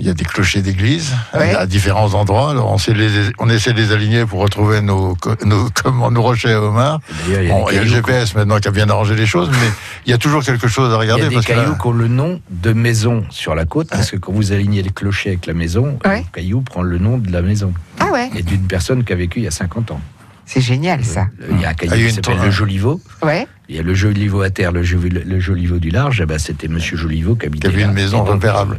Il 0.00 0.06
y 0.06 0.10
a 0.10 0.14
des 0.14 0.24
clochers 0.24 0.62
d'église 0.62 1.12
Ouais. 1.34 1.54
à 1.54 1.66
différents 1.66 2.14
endroits. 2.14 2.50
Alors 2.50 2.72
on, 2.72 2.78
sait 2.78 2.94
les, 2.94 3.10
on 3.38 3.48
essaie 3.50 3.72
de 3.74 3.78
les 3.80 3.92
aligner 3.92 4.24
pour 4.24 4.40
retrouver 4.40 4.80
nos, 4.80 5.16
nos, 5.44 5.68
comment, 5.82 6.10
nos 6.10 6.22
rochers 6.22 6.52
à 6.54 6.60
homard. 6.62 7.00
Il 7.28 7.32
y 7.34 7.36
a 7.36 7.52
Bon, 7.52 7.66
des 7.66 7.72
il 7.72 7.76
y 7.76 7.78
a 7.78 7.82
le 7.84 7.88
GPS 7.88 8.34
maintenant 8.34 8.58
qui 8.58 8.68
a 8.68 8.70
bien 8.70 8.88
arrangé 8.88 9.14
les 9.14 9.26
choses, 9.26 9.50
mais 9.50 9.68
il 10.06 10.10
y 10.10 10.14
a 10.14 10.18
toujours 10.18 10.42
quelque 10.42 10.66
chose 10.68 10.88
à 10.92 10.96
Il 10.96 10.96
y 10.96 11.00
regarder. 11.12 11.24
a 11.24 11.28
des 11.28 11.34
parce 11.34 11.46
cailloux 11.46 11.70
là- 11.72 11.78
qui 11.80 11.86
ont 11.86 11.92
le 11.92 12.08
nom 12.08 12.40
de 12.50 12.72
maison 12.72 13.24
sur 13.30 13.54
la 13.54 13.66
côte, 13.66 13.88
parce 13.90 14.10
que 14.10 14.16
quand 14.16 14.32
vous 14.32 14.52
alignez 14.52 14.82
les 14.82 14.90
clochers 14.90 15.30
avec 15.30 15.46
la 15.46 15.52
maison, 15.54 15.98
Ouais. 16.06 16.20
le 16.20 16.24
caillou 16.32 16.62
prend 16.62 16.82
le 16.82 16.96
nom 16.98 17.18
de 17.18 17.30
la 17.30 17.42
maison 17.42 17.72
Ah 17.98 18.06
ouais, 18.12 18.30
et 18.34 18.42
d'une 18.42 18.66
personne 18.66 19.04
qui 19.04 19.12
a 19.12 19.16
vécu 19.16 19.40
il 19.40 19.44
y 19.44 19.48
a 19.48 19.50
50 19.52 19.90
ans. 19.90 20.00
c'est 20.46 20.60
génial 20.62 21.04
ça. 21.04 21.26
Il 21.50 21.60
y 21.60 21.64
a 21.66 21.68
un 21.68 21.74
caillou 21.74 21.92
Ah, 21.94 22.08
qui 22.08 22.14
s'appelle 22.14 22.38
le. 22.42 22.50
Joliveau. 22.50 23.00
Ouais. 23.22 23.46
Il 23.68 23.76
y 23.76 23.78
a 23.78 23.82
le 23.82 23.94
Joliveau 23.94 24.40
à 24.42 24.50
terre, 24.50 24.72
le, 24.72 24.82
Joli- 24.82 25.10
le 25.24 25.38
Joliveau 25.38 25.78
du 25.78 25.90
large. 25.90 26.20
Eh 26.22 26.26
ben, 26.26 26.38
C'était 26.40 26.66
Monsieur 26.66 26.96
Joliveau 26.96 27.34
qui 27.34 27.42
qui 27.42 27.46
habitait 27.46 27.68
avait 27.68 27.82
là. 27.82 27.86
une 27.88 27.92
maison 27.92 28.24
repérable. 28.24 28.78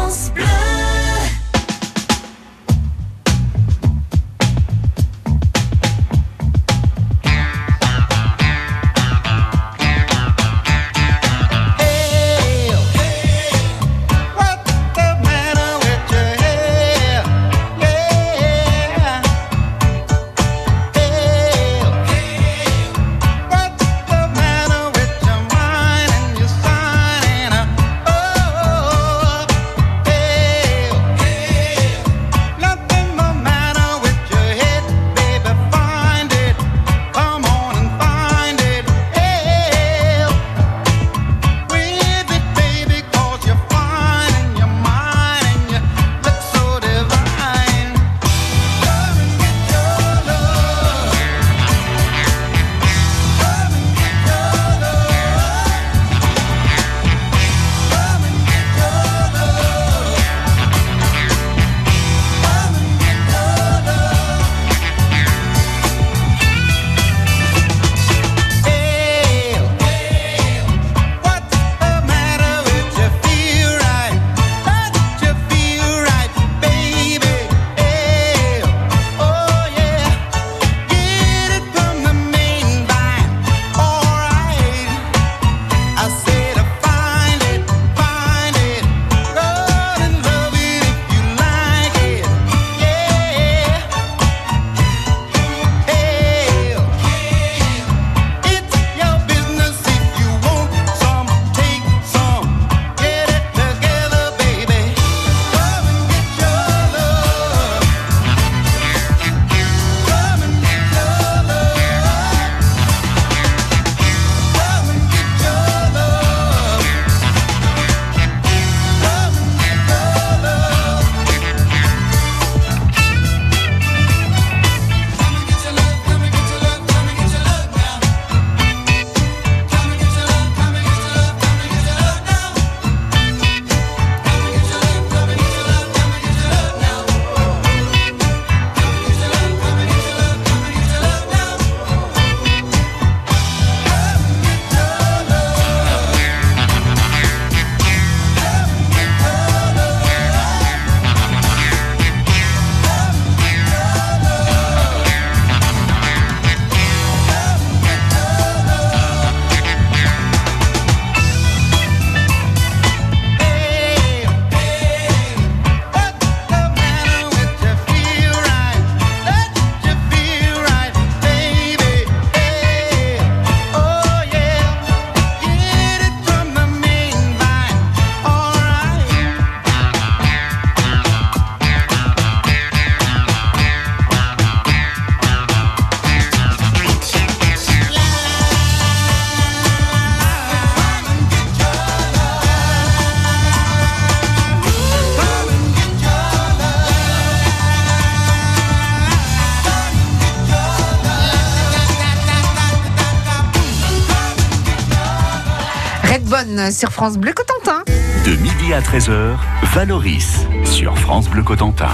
Sur 206.71 206.91
France 206.91 207.19
Bleu 207.19 207.33
Cotentin. 207.33 207.83
De 208.25 208.31
midi 208.37 208.73
à 208.73 208.81
13h, 208.81 209.35
Valoris 209.75 210.47
sur 210.63 210.97
France 210.97 211.29
Bleu 211.29 211.43
Cotentin. 211.43 211.91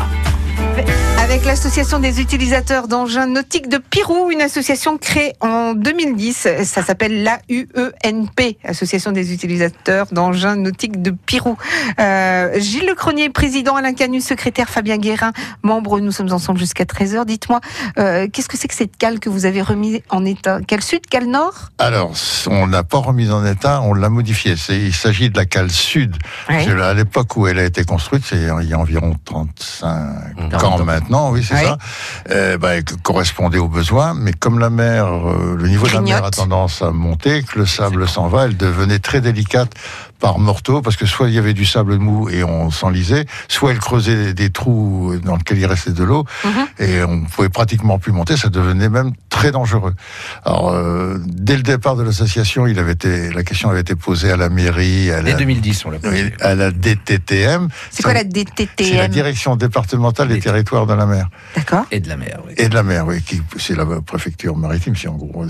Avec 1.20 1.44
l'association 1.44 2.00
des 2.00 2.22
utilisateurs 2.22 2.88
d'engins 2.88 3.28
nautiques 3.28 3.68
de 3.68 3.78
Pirou, 3.78 4.32
une 4.32 4.42
association 4.42 4.98
créée 4.98 5.34
en 5.42 5.74
2010. 5.74 6.48
Ça 6.64 6.84
s'appelle 6.84 7.24
l'AUENP, 7.24 8.58
Association 8.64 9.12
des 9.12 9.34
utilisateurs 9.34 10.06
d'engins 10.12 10.56
nautiques 10.56 11.02
de 11.02 11.12
Pirou. 11.12 11.58
Euh, 12.00 12.60
Gilles 12.60 12.86
Lecronier, 12.86 13.30
président, 13.30 13.76
Alain 13.76 13.94
Canu, 13.94 14.22
secrétaire, 14.22 14.70
Fabien 14.70 14.98
Guérin, 14.98 15.34
membre. 15.64 16.00
Nous 16.00 16.12
sommes 16.12 16.32
ensemble 16.32 16.60
jusqu'à 16.60 16.86
13h. 16.86 17.26
Dites-moi, 17.26 17.60
euh, 17.98 18.28
qu'est-ce 18.32 18.48
que 18.48 18.58
c'est 18.58 18.70
que 18.70 18.76
cette 18.76 18.96
cale 18.96 19.20
que 19.20 19.30
vous 19.30 19.46
avez 19.46 19.62
remise 19.62 20.00
en 20.10 20.24
état? 20.24 20.62
Cale 20.62 20.84
sud, 20.84 21.08
cale 21.08 21.26
nord? 21.26 21.72
Alors, 21.78 22.14
on 22.48 22.68
l'a 22.68 22.84
pas 22.84 23.00
remise 23.00 23.32
en 23.32 23.46
état, 23.46 23.82
on 23.82 23.94
l'a 23.94 24.10
modifiée. 24.10 24.56
Il 24.70 24.94
s'agit 24.94 25.30
de 25.30 25.38
la 25.38 25.46
cale 25.46 25.72
sud. 25.72 26.16
Ouais. 26.50 26.68
À 26.82 26.94
l'époque 26.94 27.36
où 27.36 27.48
elle 27.48 27.60
a 27.60 27.66
été 27.66 27.84
construite, 27.84 28.24
c'est 28.26 28.38
il 28.38 28.70
y 28.70 28.74
a 28.74 28.80
environ 28.80 29.16
35 29.26 30.64
ans 30.64 30.67
maintenant, 30.84 31.32
oui, 31.32 31.44
c'est 31.48 31.64
ça, 31.64 31.78
euh, 32.32 32.58
bah, 32.58 32.76
elle 32.76 32.84
correspondait 32.84 33.58
aux 33.58 33.68
besoins, 33.68 34.14
mais 34.14 34.34
comme 34.34 34.60
la 34.60 34.70
mer, 34.70 35.06
euh, 35.06 35.56
le 35.58 35.68
niveau 35.68 35.88
de 35.88 35.94
la 35.94 36.02
mer 36.02 36.26
a 36.26 36.32
tendance 36.32 36.82
à 36.82 36.92
monter, 36.92 37.44
que 37.44 37.60
le 37.60 37.66
sable 37.66 38.08
s'en 38.08 38.28
va, 38.28 38.46
elle 38.46 38.58
devenait 38.58 39.00
très 39.00 39.22
délicate 39.22 39.72
par 40.20 40.40
morteau, 40.40 40.82
parce 40.82 40.96
que 40.96 41.06
soit 41.06 41.28
il 41.30 41.36
y 41.36 41.38
avait 41.38 41.54
du 41.54 41.66
sable 41.66 41.98
mou 41.98 42.30
et 42.30 42.44
on 42.44 42.72
s'enlisait, 42.72 43.26
soit 43.48 43.72
elle 43.72 43.80
creusait 43.80 44.34
des 44.34 44.50
trous 44.50 45.14
dans 45.24 45.36
lesquels 45.36 45.60
il 45.60 45.66
restait 45.66 45.92
de 45.92 46.04
l'eau, 46.04 46.26
Mhm. 46.44 46.68
et 46.80 47.04
on 47.04 47.22
pouvait 47.26 47.50
pratiquement 47.50 48.00
plus 48.00 48.12
monter, 48.12 48.38
ça 48.38 48.50
devenait 48.50 48.90
même 48.90 49.12
très 49.30 49.52
dangereux. 49.52 49.94
Alors, 50.46 50.70
euh, 50.72 51.18
dès 51.26 51.56
le 51.56 51.64
départ 51.64 51.96
de 51.96 52.04
l'association, 52.04 52.66
il 52.68 52.80
avait 52.80 52.94
été, 52.94 53.32
la 53.32 53.44
question 53.44 53.70
avait 53.70 53.82
été 53.82 53.96
posée 53.96 54.32
à 54.32 54.38
la 54.38 54.50
mairie, 54.50 55.12
à 55.12 55.22
Dès 55.22 55.32
la, 55.32 55.38
2010, 55.38 55.86
on 55.86 55.92
l'a 55.92 55.98
oui, 56.04 56.32
à 56.42 56.56
la 56.56 56.72
DTTM. 56.72 57.68
C'est 57.92 58.04
quoi 58.04 58.14
la 58.14 58.22
C'est 58.22 58.26
la 58.26 58.44
DTTM 58.44 59.08
direction 59.10 59.56
départementale 59.56 60.28
des 60.30 60.40
territoires 60.40 60.88
de 60.88 60.94
la 60.94 61.06
mer. 61.06 61.30
D'accord. 61.56 61.86
Et 61.92 62.00
de 62.00 62.10
la 62.10 62.18
mer, 62.18 62.40
oui. 62.48 62.54
Et 62.58 62.70
de 62.70 62.74
la 62.76 62.84
mer, 62.84 63.06
oui, 63.06 63.22
qui, 63.22 63.42
c'est 63.58 63.76
la 63.76 63.86
préfecture 63.86 64.56
maritime, 64.56 64.96
si 64.96 65.08
en 65.08 65.14
gros. 65.16 65.46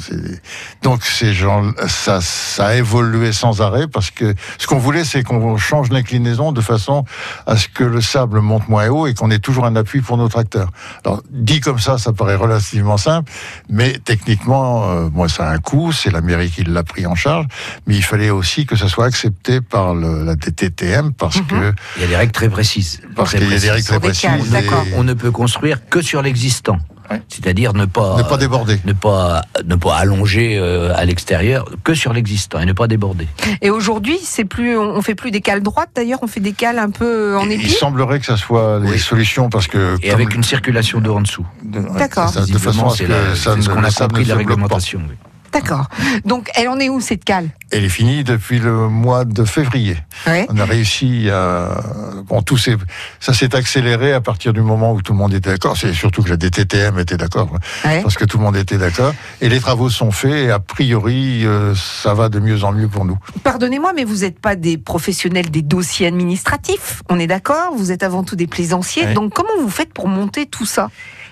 Donc, 0.84 1.04
ces 1.06 1.34
gens, 1.34 1.72
ça, 1.88 2.20
ça 2.22 2.68
a 2.68 2.76
évolué 2.76 3.32
sans 3.32 3.62
arrêt 3.62 3.88
parce 3.88 4.12
que 4.12 4.34
ce 4.58 4.68
qu'on 4.68 4.78
voulait, 4.78 5.04
c'est 5.04 5.24
qu'on 5.24 5.58
change 5.58 5.90
l'inclinaison 5.90 6.52
de 6.52 6.62
façon 6.62 7.06
à 7.46 7.58
ce 7.58 7.68
que 7.68 7.84
le 7.84 8.02
sable 8.02 8.40
monte 8.42 8.68
moins 8.70 8.88
haut 8.90 9.08
et 9.08 9.14
qu'on 9.14 9.32
ait 9.32 9.40
toujours 9.40 9.66
un 9.66 9.76
appui 9.76 10.02
pour 10.02 10.18
nos 10.18 10.28
tracteurs. 10.30 10.70
Alors, 11.06 11.22
dit 11.32 11.60
comme 11.60 11.80
ça, 11.80 11.98
ça 11.98 12.14
paraît 12.14 12.36
relativement 12.36 12.98
simple, 12.98 13.32
mais 13.70 14.00
techniquement, 14.04 14.90
euh, 14.90 15.10
moi, 15.12 15.30
ça 15.30 15.50
a 15.50 15.54
un 15.54 15.60
coût, 15.60 15.92
c'est 15.92 16.12
la 16.12 16.22
mairie 16.22 16.50
qui 16.50 16.64
l'a 16.64 16.84
pris 16.84 17.06
en 17.06 17.16
charge, 17.16 17.46
mais 17.86 17.96
il 17.96 18.04
fallait 18.04 18.30
aussi 18.30 18.66
que 18.66 18.76
ça 18.76 18.88
soit 18.88 19.06
accepté 19.06 19.62
par 19.62 19.94
le- 19.94 20.24
la 20.24 20.36
DTTM 20.36 21.14
parce 21.14 21.40
que, 21.42 21.74
Il 21.98 22.02
y 22.02 22.06
a 22.06 22.08
des 22.08 22.16
règles 22.16 22.32
très 22.32 22.50
précises. 22.50 23.02
parce 23.16 23.32
qu'il 23.32 23.42
y 23.50 23.54
a 23.56 23.60
des 23.60 23.70
règles 23.72 23.84
très 23.84 23.94
Sur 23.94 24.02
des 24.02 24.12
cales, 24.12 24.40
précises. 24.40 24.56
et 24.56 24.94
On 24.96 25.04
ne 25.04 25.14
peut 25.14 25.32
construire 25.32 25.88
que 25.90 26.02
sur 26.02 26.22
l'existant. 26.22 26.78
Ouais. 27.10 27.22
C'est-à-dire 27.30 27.74
ne 27.74 27.86
pas, 27.86 28.18
Ne 28.18 28.24
pas 28.24 28.38
déborder. 28.38 28.80
ne 28.86 28.94
pas, 28.94 29.42
ne 29.66 29.76
pas 29.76 29.96
allonger 29.96 30.58
euh, 30.58 30.94
à 30.96 31.06
l'extérieur, 31.06 31.70
que 31.84 31.94
sur 31.94 32.12
l'existant 32.14 32.60
et 32.60 32.66
ne 32.66 32.74
pas 32.74 32.88
déborder. 32.88 33.28
Et 33.62 33.70
aujourd'hui, 33.70 34.18
c'est 34.22 34.44
plus, 34.46 34.78
on 34.78 35.02
fait 35.02 35.16
plus 35.16 35.32
des 35.32 35.40
cales 35.42 35.64
droites. 35.64 35.90
D'ailleurs, 35.96 36.20
on 36.22 36.28
fait 36.28 36.40
des 36.42 36.52
cales 36.52 36.80
un 36.80 36.90
peu 36.90 37.38
en 37.38 37.46
Il 37.46 37.54
épi. 37.54 37.70
semblerait 37.70 38.20
que 38.20 38.26
ça 38.26 38.36
soit 38.38 38.80
les 38.82 38.90
Oui. 38.92 39.00
solutions 39.00 39.50
parce 39.50 39.68
que 39.68 39.96
Et 40.04 40.12
avec 40.12 40.36
une 40.36 40.44
circulation 40.44 41.00
d'eau 41.00 41.16
en 41.16 41.22
dessous. 41.22 41.46
de, 41.64 41.80
D'accord. 41.98 42.32
de 42.32 42.58
façon 42.58 42.88
à 42.88 42.90
ce 42.90 42.98
c'est 42.98 43.06
que 43.06 43.12
la- 43.12 43.36
ça 43.36 43.56
c'est 43.56 43.62
ce 43.62 43.70
ne- 43.70 43.74
qu'on 43.76 43.84
a 43.84 43.92
compris 43.92 44.20
ne 44.22 44.24
de 44.26 44.30
la 44.30 44.36
réglementation. 44.36 45.00
oui. 45.08 45.16
D'accord. 45.58 45.88
Donc, 46.24 46.50
elle 46.56 46.70
en 46.70 46.78
est 46.80 46.90
où 46.90 47.02
cette 47.02 47.24
cale? 47.24 47.50
Elle 47.72 47.84
est 47.84 47.90
finie 47.90 48.24
depuis 48.24 48.60
le 48.60 48.88
mois 48.90 49.26
de 49.26 49.44
février. 49.44 49.98
Ouais. 50.28 50.46
On 50.50 50.58
a 50.58 50.66
réussi 50.66 51.30
à 51.32 51.82
bon 52.28 52.42
tout 52.42 52.58
s'est 52.58 52.78
ça 53.20 53.34
s'est 53.34 53.56
accéléré 53.56 54.14
à 54.14 54.22
partir 54.22 54.54
du 54.54 54.62
moment 54.62 54.94
où 54.94 55.02
tout 55.02 55.14
le 55.14 55.18
monde 55.18 55.34
était 55.34 55.50
d'accord. 55.50 55.76
C'est 55.76 55.94
surtout 55.94 56.22
que 56.22 56.30
la 56.30 56.38
DTTM 56.38 57.00
était 57.00 57.18
d'accord 57.18 57.50
Ouais. 57.84 58.02
parce 58.04 58.16
que 58.16 58.26
tout 58.26 58.38
le 58.38 58.44
monde 58.44 58.56
était 58.56 58.78
d'accord 58.78 59.14
et 59.42 59.50
les 59.50 59.60
travaux 59.60 59.90
sont 59.90 60.12
faits 60.12 60.32
et 60.48 60.52
a 60.52 60.60
priori 60.60 61.46
euh, 61.46 61.74
ça 61.76 62.14
va 62.14 62.30
de 62.30 62.40
mieux 62.40 62.64
en 62.64 62.72
mieux 62.72 62.88
pour 62.88 63.04
nous. 63.06 63.18
Pardonnez-moi, 63.44 63.94
mais 63.96 64.04
vous 64.04 64.18
n'êtes 64.18 64.40
pas 64.40 64.56
des 64.56 64.78
professionnels 64.78 65.50
des 65.50 65.62
dossiers 65.64 66.08
administratifs. 66.08 67.02
On 67.10 67.20
est 67.20 67.28
d'accord? 67.28 67.74
Vous 67.76 67.92
êtes 67.92 68.04
avant 68.04 68.24
tout 68.24 68.36
des 68.36 68.48
plaisanciers. 68.48 69.06
Ouais. 69.06 69.14
Donc, 69.14 69.34
comment 69.34 69.50
vous 69.60 69.70
faites 69.70 69.92
pour 69.94 70.08
monter 70.08 70.46
tout 70.46 70.66
ça? 70.66 70.90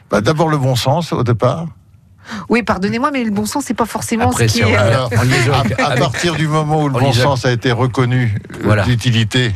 Bah, 0.09 0.21
d'abord 0.21 0.49
le 0.49 0.57
bon 0.57 0.75
sens 0.75 1.13
au 1.13 1.23
départ. 1.23 1.65
Oui, 2.49 2.63
pardonnez-moi, 2.63 3.11
mais 3.11 3.23
le 3.23 3.31
bon 3.31 3.45
sens, 3.45 3.65
c'est 3.67 3.73
pas 3.73 3.85
forcément 3.85 4.29
Après, 4.29 4.47
ce 4.47 4.53
qui 4.53 4.61
est. 4.61 4.75
euh, 4.75 4.79
Alors, 4.79 5.09
à, 5.85 5.95
partir 5.95 6.35
du 6.35 6.47
moment 6.47 6.81
où 6.83 6.89
le 6.89 6.93
bon 6.99 7.13
sens 7.13 7.45
a 7.45 7.51
été 7.51 7.71
reconnu 7.71 8.35
euh, 8.53 8.57
Voilà. 8.63 8.83
d'utilité 8.83 9.53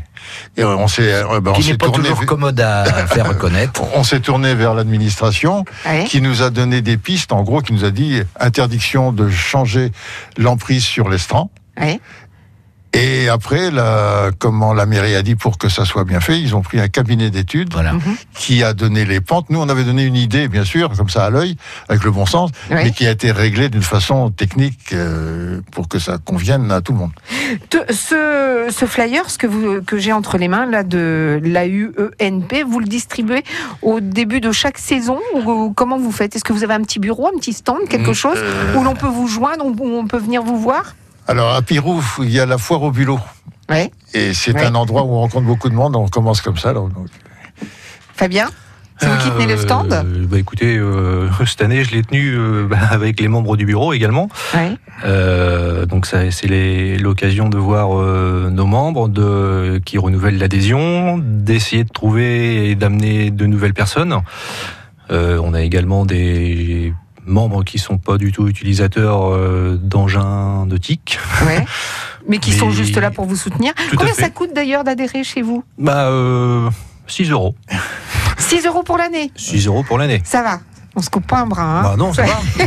et 0.57 0.63
on 0.63 0.87
s'est 0.87 1.11
euh, 1.13 1.39
ben, 1.39 1.53
Qui 1.53 1.71
n'est 1.71 1.77
pas 1.77 1.87
tourné 1.87 2.03
toujours 2.03 2.17
vers- 2.19 2.27
commode 2.27 2.59
à 2.59 2.83
faire 3.07 3.27
reconnaître. 3.29 3.81
on 3.95 4.03
s'est 4.03 4.19
tourné 4.19 4.53
vers 4.53 4.73
l'administration 4.75 5.65
ouais. 5.87 6.03
qui 6.05 6.21
nous 6.21 6.43
a 6.43 6.49
donné 6.51 6.81
des 6.81 6.97
pistes, 6.97 7.31
en 7.31 7.41
gros, 7.43 7.61
qui 7.61 7.73
nous 7.73 7.85
a 7.85 7.89
dit 7.91 8.21
interdiction 8.39 9.11
de 9.11 9.29
changer 9.29 9.91
l'emprise 10.37 10.83
sur 10.83 11.09
l'estran. 11.09 11.49
Ouais. 11.79 11.99
Et 12.93 13.29
après, 13.29 13.69
la, 13.69 14.31
comment 14.39 14.73
la 14.73 14.87
mairie 14.87 15.13
a 15.15 15.21
dit 15.21 15.35
pour 15.35 15.59
que 15.59 15.69
ça 15.69 15.85
soit 15.85 16.05
bien 16.05 16.19
fait, 16.19 16.39
ils 16.41 16.55
ont 16.55 16.61
pris 16.61 16.79
un 16.79 16.87
cabinet 16.87 17.29
d'études 17.29 17.71
Voilà. 17.71 17.93
qui 18.33 18.63
a 18.63 18.73
donné 18.73 19.05
les 19.05 19.21
pentes. 19.21 19.49
Nous, 19.51 19.59
on 19.59 19.69
avait 19.69 19.83
donné 19.83 20.03
une 20.03 20.15
idée, 20.15 20.47
bien 20.47 20.63
sûr, 20.65 20.89
comme 20.97 21.09
ça 21.09 21.25
à 21.25 21.29
l'œil, 21.29 21.55
avec 21.87 22.03
le 22.03 22.09
bon 22.09 22.25
sens, 22.25 22.49
mais 22.71 22.91
qui 22.91 23.05
a 23.05 23.11
été 23.11 23.31
réglée 23.31 23.69
d'une 23.69 23.83
façon 23.83 24.31
technique 24.31 24.93
euh, 24.93 25.61
pour 25.71 25.87
que 25.87 25.99
ça 25.99 26.17
convienne 26.17 26.71
à 26.71 26.81
tout 26.81 26.93
le 26.93 26.97
monde. 26.99 27.11
Ce, 27.91 28.67
ce 28.71 28.85
flyer, 28.85 29.29
ce 29.29 29.37
que, 29.37 29.45
vous, 29.47 29.81
que 29.83 29.97
j'ai 29.99 30.11
entre 30.11 30.37
les 30.39 30.47
mains 30.47 30.65
là 30.65 30.83
de 30.83 31.39
l'AUENP, 31.43 32.63
vous 32.67 32.79
le 32.79 32.87
distribuez 32.87 33.43
au 33.83 33.99
début 33.99 34.41
de 34.41 34.51
chaque 34.51 34.79
saison 34.79 35.19
ou 35.35 35.71
comment 35.75 35.97
vous 35.99 36.11
faites? 36.11 36.35
Est-ce 36.35 36.43
que 36.43 36.53
vous 36.53 36.63
avez 36.63 36.73
un 36.73 36.81
petit 36.81 36.99
bureau, 36.99 37.27
un 37.27 37.37
petit 37.37 37.53
stand, 37.53 37.87
quelque 37.87 38.13
chose 38.13 38.37
euh, 38.37 38.75
où 38.75 38.83
l'on 38.83 38.95
peut 38.95 39.07
vous 39.07 39.27
joindre, 39.27 39.63
où 39.65 39.75
on 39.87 40.07
peut 40.07 40.17
venir 40.17 40.41
vous 40.41 40.57
voir? 40.57 40.95
Alors, 41.29 41.53
à 41.53 41.61
Pirou, 41.61 42.01
il 42.23 42.31
y 42.31 42.39
a 42.39 42.47
la 42.47 42.57
foire 42.57 42.81
au 42.81 42.89
bulot. 42.91 43.19
Ouais. 43.69 43.91
Et 44.15 44.33
c'est 44.33 44.51
Ouais. 44.55 44.65
un 44.65 44.73
endroit 44.73 45.03
où 45.03 45.11
on 45.13 45.19
rencontre 45.19 45.45
beaucoup 45.45 45.69
de 45.69 45.75
monde. 45.75 45.95
On 45.95 46.07
commence 46.07 46.41
comme 46.41 46.57
ça. 46.57 46.69
alors, 46.69 46.89
donc, 46.89 47.05
Fabien 48.15 48.49
C'est 48.99 49.07
vous 49.07 49.17
qui 49.19 49.29
tenez 49.31 49.45
le 49.45 49.57
stand 49.57 49.93
Euh, 49.93 50.25
bah 50.27 50.39
écoutez, 50.39 50.75
euh, 50.75 51.29
cette 51.45 51.61
année, 51.61 51.83
je 51.83 51.91
l'ai 51.91 52.01
tenu 52.01 52.33
euh, 52.35 52.65
bah, 52.69 52.79
avec 52.89 53.19
les 53.19 53.27
membres 53.27 53.57
du 53.57 53.65
bureau 53.67 53.93
également. 53.93 54.27
Ouais. 54.55 54.71
Euh, 55.05 55.85
donc 55.85 56.07
ça, 56.07 56.31
c'est 56.31 56.47
les- 56.47 56.97
l'occasion 56.97 57.47
de 57.47 57.57
voir 57.59 57.95
euh, 57.95 58.49
nos 58.51 58.65
membres 58.65 59.07
de, 59.07 59.79
qui 59.85 59.99
renouvellent 59.99 60.39
l'adhésion, 60.39 61.19
d'essayer 61.23 61.83
de 61.83 61.89
trouver 61.93 62.71
et 62.71 62.75
d'amener 62.75 63.29
de 63.29 63.45
nouvelles 63.45 63.75
personnes. 63.75 64.15
Euh, 65.11 65.39
on 65.43 65.53
a 65.53 65.61
également 65.61 66.05
des 66.05 66.93
membres 67.29 67.63
qui 67.63 67.77
sont 67.77 67.97
pas 67.97 68.17
du 68.17 68.31
tout 68.31 68.47
utilisateurs 68.47 69.31
euh, 69.31 69.79
d'engins 69.81 70.65
nautiques. 70.65 71.19
Ouais. 71.45 71.65
Mais 72.27 72.39
qui 72.39 72.51
sont 72.51 72.69
juste 72.69 72.97
là 72.97 73.11
pour 73.11 73.25
vous 73.25 73.35
soutenir. 73.35 73.73
Tout 73.89 73.97
Combien 73.97 74.13
ça 74.13 74.29
coûte 74.29 74.51
d'ailleurs 74.53 74.83
d'adhérer 74.83 75.23
chez 75.23 75.41
vous? 75.41 75.63
Bah, 75.77 76.09
euh, 76.09 76.69
6 77.07 77.31
euros. 77.31 77.55
6 78.37 78.65
euros 78.65 78.83
pour 78.83 78.97
l'année? 78.97 79.31
6 79.35 79.67
euros 79.67 79.83
pour 79.83 79.97
l'année. 79.97 80.21
Ça 80.25 80.43
va. 80.43 80.59
On 80.95 81.01
se 81.01 81.09
coupe 81.09 81.27
pas 81.27 81.39
un 81.39 81.45
bras. 81.45 81.79
hein. 81.79 81.83
Bah 81.83 81.95
non, 81.97 82.13
ça 82.13 82.23
va. 82.23 82.39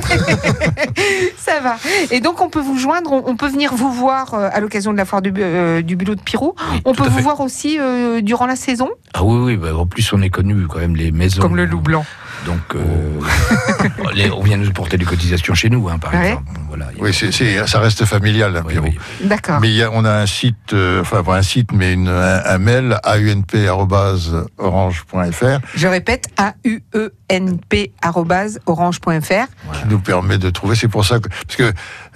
Ça 1.36 1.60
va. 1.60 1.76
Et 2.10 2.20
donc, 2.20 2.40
on 2.40 2.48
peut 2.48 2.60
vous 2.60 2.78
joindre, 2.78 3.12
on, 3.12 3.36
peut 3.36 3.48
venir 3.48 3.74
vous 3.74 3.92
voir 3.92 4.34
euh, 4.34 4.48
à 4.52 4.60
l'occasion 4.60 4.92
de 4.92 4.96
la 4.96 5.04
foire 5.04 5.20
du, 5.22 5.32
euh, 5.36 5.82
du 5.82 5.96
bulot 5.96 6.14
de 6.14 6.20
Pirou. 6.22 6.54
on 6.84 6.94
peut 6.94 7.08
vous 7.08 7.16
fait. 7.16 7.22
voir 7.22 7.40
aussi 7.40 7.78
euh, 7.80 8.20
durant 8.22 8.46
la 8.46 8.54
saison, 8.56 8.88
Ah 9.12 9.24
oui, 9.24 9.38
oui, 9.42 9.56
bah, 9.56 9.74
en 9.76 9.86
plus 9.86 10.10
on 10.12 10.22
est 10.22 10.30
connu 10.30 10.66
quand 10.68 10.78
même 10.78 10.94
les 10.96 11.10
maisons. 11.10 11.42
comme 11.42 11.56
le 11.56 11.66
loup 11.66 11.80
blanc. 11.80 12.04
Donc, 12.46 12.60
euh, 12.74 13.20
les- 14.14 14.30
on 14.30 14.42
vient 14.42 14.56
nous 14.56 14.70
porter 14.72 14.96
des 14.98 15.04
cotisations 15.04 15.54
chez 15.54 15.70
nous, 15.70 15.88
hein, 15.88 15.98
par 15.98 16.12
Ouais. 16.14 16.28
exemple. 16.30 16.46
Voilà, 16.68 16.86
a- 16.86 16.90
oui, 17.00 17.12
ça 17.66 17.78
reste 17.80 18.04
familial, 18.04 18.56
hein, 18.56 18.62
Oui, 18.66 18.72
Pirou. 18.74 18.86
oui. 18.86 18.98
D'accord. 19.28 19.60
Mais 19.60 19.68
il 19.68 19.74
y 19.76 19.82
a, 19.82 19.90
on 19.92 20.04
a 20.04 20.10
un 20.12 20.26
site, 20.26 20.72
euh, 20.72 21.00
enfin 21.02 21.22
pas 21.22 21.36
un 21.36 21.42
site, 21.42 21.70
mais 21.72 21.92
une, 21.92 22.08
un, 22.08 22.42
un 22.44 22.58
mail 22.58 22.98
aunp@orange.fr 23.04 25.58
Je 25.74 25.86
répète, 25.88 26.28
A-U-E-N-P-orange.fr. 28.16 29.46
qui 29.80 29.88
nous 29.88 29.98
permet 29.98 30.38
de 30.38 30.50
trouver. 30.50 30.76
C'est 30.76 30.88
pour 30.88 31.04
ça 31.04 31.18
que 31.18 31.28
parce 31.28 31.56
que 31.56 31.72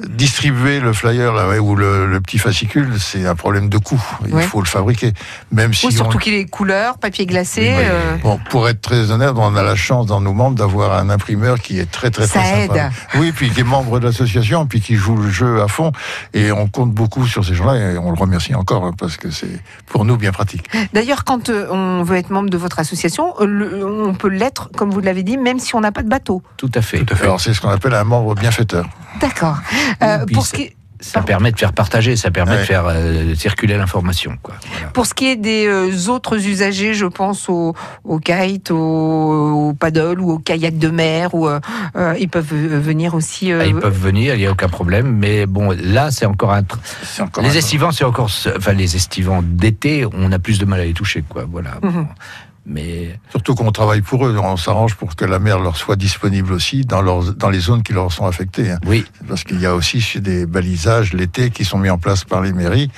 distribuer 0.08 0.80
le 0.80 0.92
flyer 0.92 1.32
là, 1.32 1.48
ouais, 1.48 1.58
ou 1.58 1.74
le, 1.76 2.06
le 2.06 2.20
petit 2.20 2.38
fascicule, 2.38 2.94
c'est 3.00 3.26
un 3.26 3.34
problème 3.34 3.68
de 3.68 3.78
coût. 3.78 4.02
Il 4.26 4.34
Ouais. 4.34 4.42
faut 4.42 4.60
le 4.60 4.66
fabriquer, 4.66 5.12
même 5.52 5.72
si 5.72 5.86
Oui, 5.86 5.92
on- 5.94 5.96
surtout 5.96 6.18
qu'il 6.18 6.34
est 6.34 6.44
couleur, 6.44 6.98
papier 6.98 7.24
glacé. 7.26 7.72
Oui, 7.76 7.84
euh, 7.88 8.16
Bon, 8.22 8.38
pour 8.50 8.68
être 8.68 8.80
très 8.80 9.10
honnête, 9.10 9.30
on 9.36 9.56
a 9.56 9.62
la 9.62 9.74
chance 9.76 10.06
dans 10.06 10.20
nos 10.20 10.32
membres 10.32 10.56
d'avoir 10.56 10.98
un 10.98 11.08
imprimeur 11.10 11.58
qui 11.60 11.78
est 11.78 11.90
très 11.90 12.10
très 12.10 12.26
Ça 12.26 12.40
très 12.40 12.66
sympa. 12.66 12.86
aide. 12.86 12.90
Oui, 13.16 13.32
puis 13.32 13.50
qui 13.50 13.60
est 13.60 13.64
membre 13.64 13.98
de 14.00 14.06
l'association, 14.06 14.66
puis 14.66 14.80
qui 14.80 14.94
joue 14.96 15.16
le 15.16 15.30
jeu 15.30 15.62
à 15.62 15.68
fond, 15.68 15.92
et 16.34 16.52
on 16.52 16.68
compte 16.68 16.92
beaucoup 16.92 17.26
sur 17.26 17.44
ces 17.44 17.54
gens-là, 17.54 17.76
et 17.92 17.98
on 17.98 18.10
le 18.10 18.18
remercie 18.18 18.54
encore 18.54 18.84
hein, 18.84 18.92
parce 18.98 19.16
que 19.16 19.30
c'est 19.30 19.60
pour 19.86 20.04
nous 20.04 20.16
bien 20.16 20.32
pratique. 20.32 20.68
D'ailleurs, 20.92 21.24
quand 21.24 21.48
euh, 21.48 21.66
on 21.70 22.02
veut 22.02 22.16
être 22.16 22.30
membre 22.30 22.50
de 22.50 22.58
votre 22.58 22.78
association, 22.78 23.34
on 23.40 24.14
peut 24.14 24.28
l'être, 24.28 24.70
comme 24.76 24.90
vous 24.90 25.00
l'avez 25.00 25.22
dit, 25.22 25.36
même 25.38 25.58
si 25.58 25.74
on 25.74 25.82
n'a 25.86 25.92
pas 25.92 26.02
de 26.02 26.08
bateau. 26.08 26.42
Tout 26.56 26.70
à 26.74 26.82
fait. 26.82 26.98
Tout 27.04 27.14
à 27.14 27.16
fait. 27.16 27.24
Alors 27.24 27.40
c'est 27.40 27.54
ce 27.54 27.60
qu'on 27.60 27.68
appelle 27.70 27.94
un 27.94 28.04
membre 28.04 28.34
bienfaiteur. 28.34 28.86
D'accord. 29.20 29.56
Euh, 30.02 30.24
pour 30.32 30.44
ça- 30.46 30.56
ce 30.56 30.62
qui 30.62 30.72
ça 30.98 31.20
permet 31.20 31.52
de 31.52 31.58
faire 31.58 31.74
partager, 31.74 32.16
ça 32.16 32.30
permet 32.30 32.52
Ouais. 32.52 32.58
de 32.60 32.62
faire 32.64 32.84
euh, 32.86 33.34
circuler 33.34 33.76
l'information. 33.76 34.38
quoi. 34.42 34.54
Voilà. 34.72 34.86
Pour 34.88 35.04
ce 35.04 35.12
qui 35.12 35.26
est 35.26 35.36
des 35.36 35.66
euh, 35.66 36.08
autres 36.08 36.36
usagers, 36.48 36.94
je 36.94 37.04
pense 37.04 37.50
au, 37.50 37.74
au 38.02 38.18
kite, 38.18 38.70
au, 38.70 38.76
au 39.68 39.72
paddle 39.74 40.18
ou 40.20 40.30
au 40.32 40.38
kayak 40.38 40.78
de 40.78 40.88
mer, 40.88 41.34
ou 41.34 41.48
euh, 41.48 41.60
ils 42.18 42.30
peuvent 42.30 42.46
venir 42.50 43.14
aussi. 43.14 43.52
euh, 43.52 43.60
Ah, 43.62 43.66
Ils 43.66 43.74
peuvent 43.74 43.96
venir, 44.00 44.34
il 44.36 44.38
n'y 44.38 44.46
a 44.46 44.50
aucun 44.52 44.70
problème, 44.70 45.14
mais 45.14 45.44
bon, 45.44 45.76
là, 45.78 46.10
c'est 46.10 46.24
encore 46.26 46.54
un. 46.54 46.62
tr- 46.62 46.78
C'est 47.02 47.20
encore 47.22 47.44
Les 47.44 47.50
un- 47.50 47.58
estivants, 47.58 47.92
c'est 47.92 48.04
encore. 48.04 48.30
Enfin, 48.56 48.72
les 48.72 48.96
estivants 48.96 49.42
d'été, 49.44 50.06
on 50.14 50.32
a 50.32 50.38
plus 50.38 50.58
de 50.58 50.64
mal 50.64 50.80
à 50.80 50.84
les 50.86 50.94
toucher, 50.94 51.22
quoi. 51.28 51.44
Voilà. 51.48 51.72
Mhm. 51.82 52.06
Mais 52.68 53.18
Surtout 53.30 53.54
qu'on 53.54 53.70
travaille 53.70 54.00
pour 54.02 54.26
eux, 54.26 54.36
on 54.42 54.56
s'arrange 54.56 54.96
pour 54.96 55.14
que 55.14 55.24
la 55.24 55.38
mer 55.38 55.60
leur 55.60 55.76
soit 55.76 55.94
disponible 55.96 56.52
aussi 56.52 56.84
dans, 56.84 57.00
leurs, 57.00 57.32
dans 57.34 57.48
les 57.48 57.60
zones 57.60 57.82
qui 57.84 57.92
leur 57.92 58.10
sont 58.12 58.26
affectées. 58.26 58.72
hein. 58.72 58.78
oui, 58.86 59.04
Parce 59.28 59.44
qu'il 59.44 59.60
y 59.60 59.66
a 59.66 59.74
aussi 59.74 60.00
chez 60.00 60.20
des 60.20 60.46
balisages 60.46 61.12
l'été 61.12 61.50
qui 61.50 61.64
sont 61.64 61.78
mis 61.78 61.90
en 61.90 61.98
place 61.98 62.24
par 62.24 62.40
les 62.42 62.52
mairies 62.52 62.90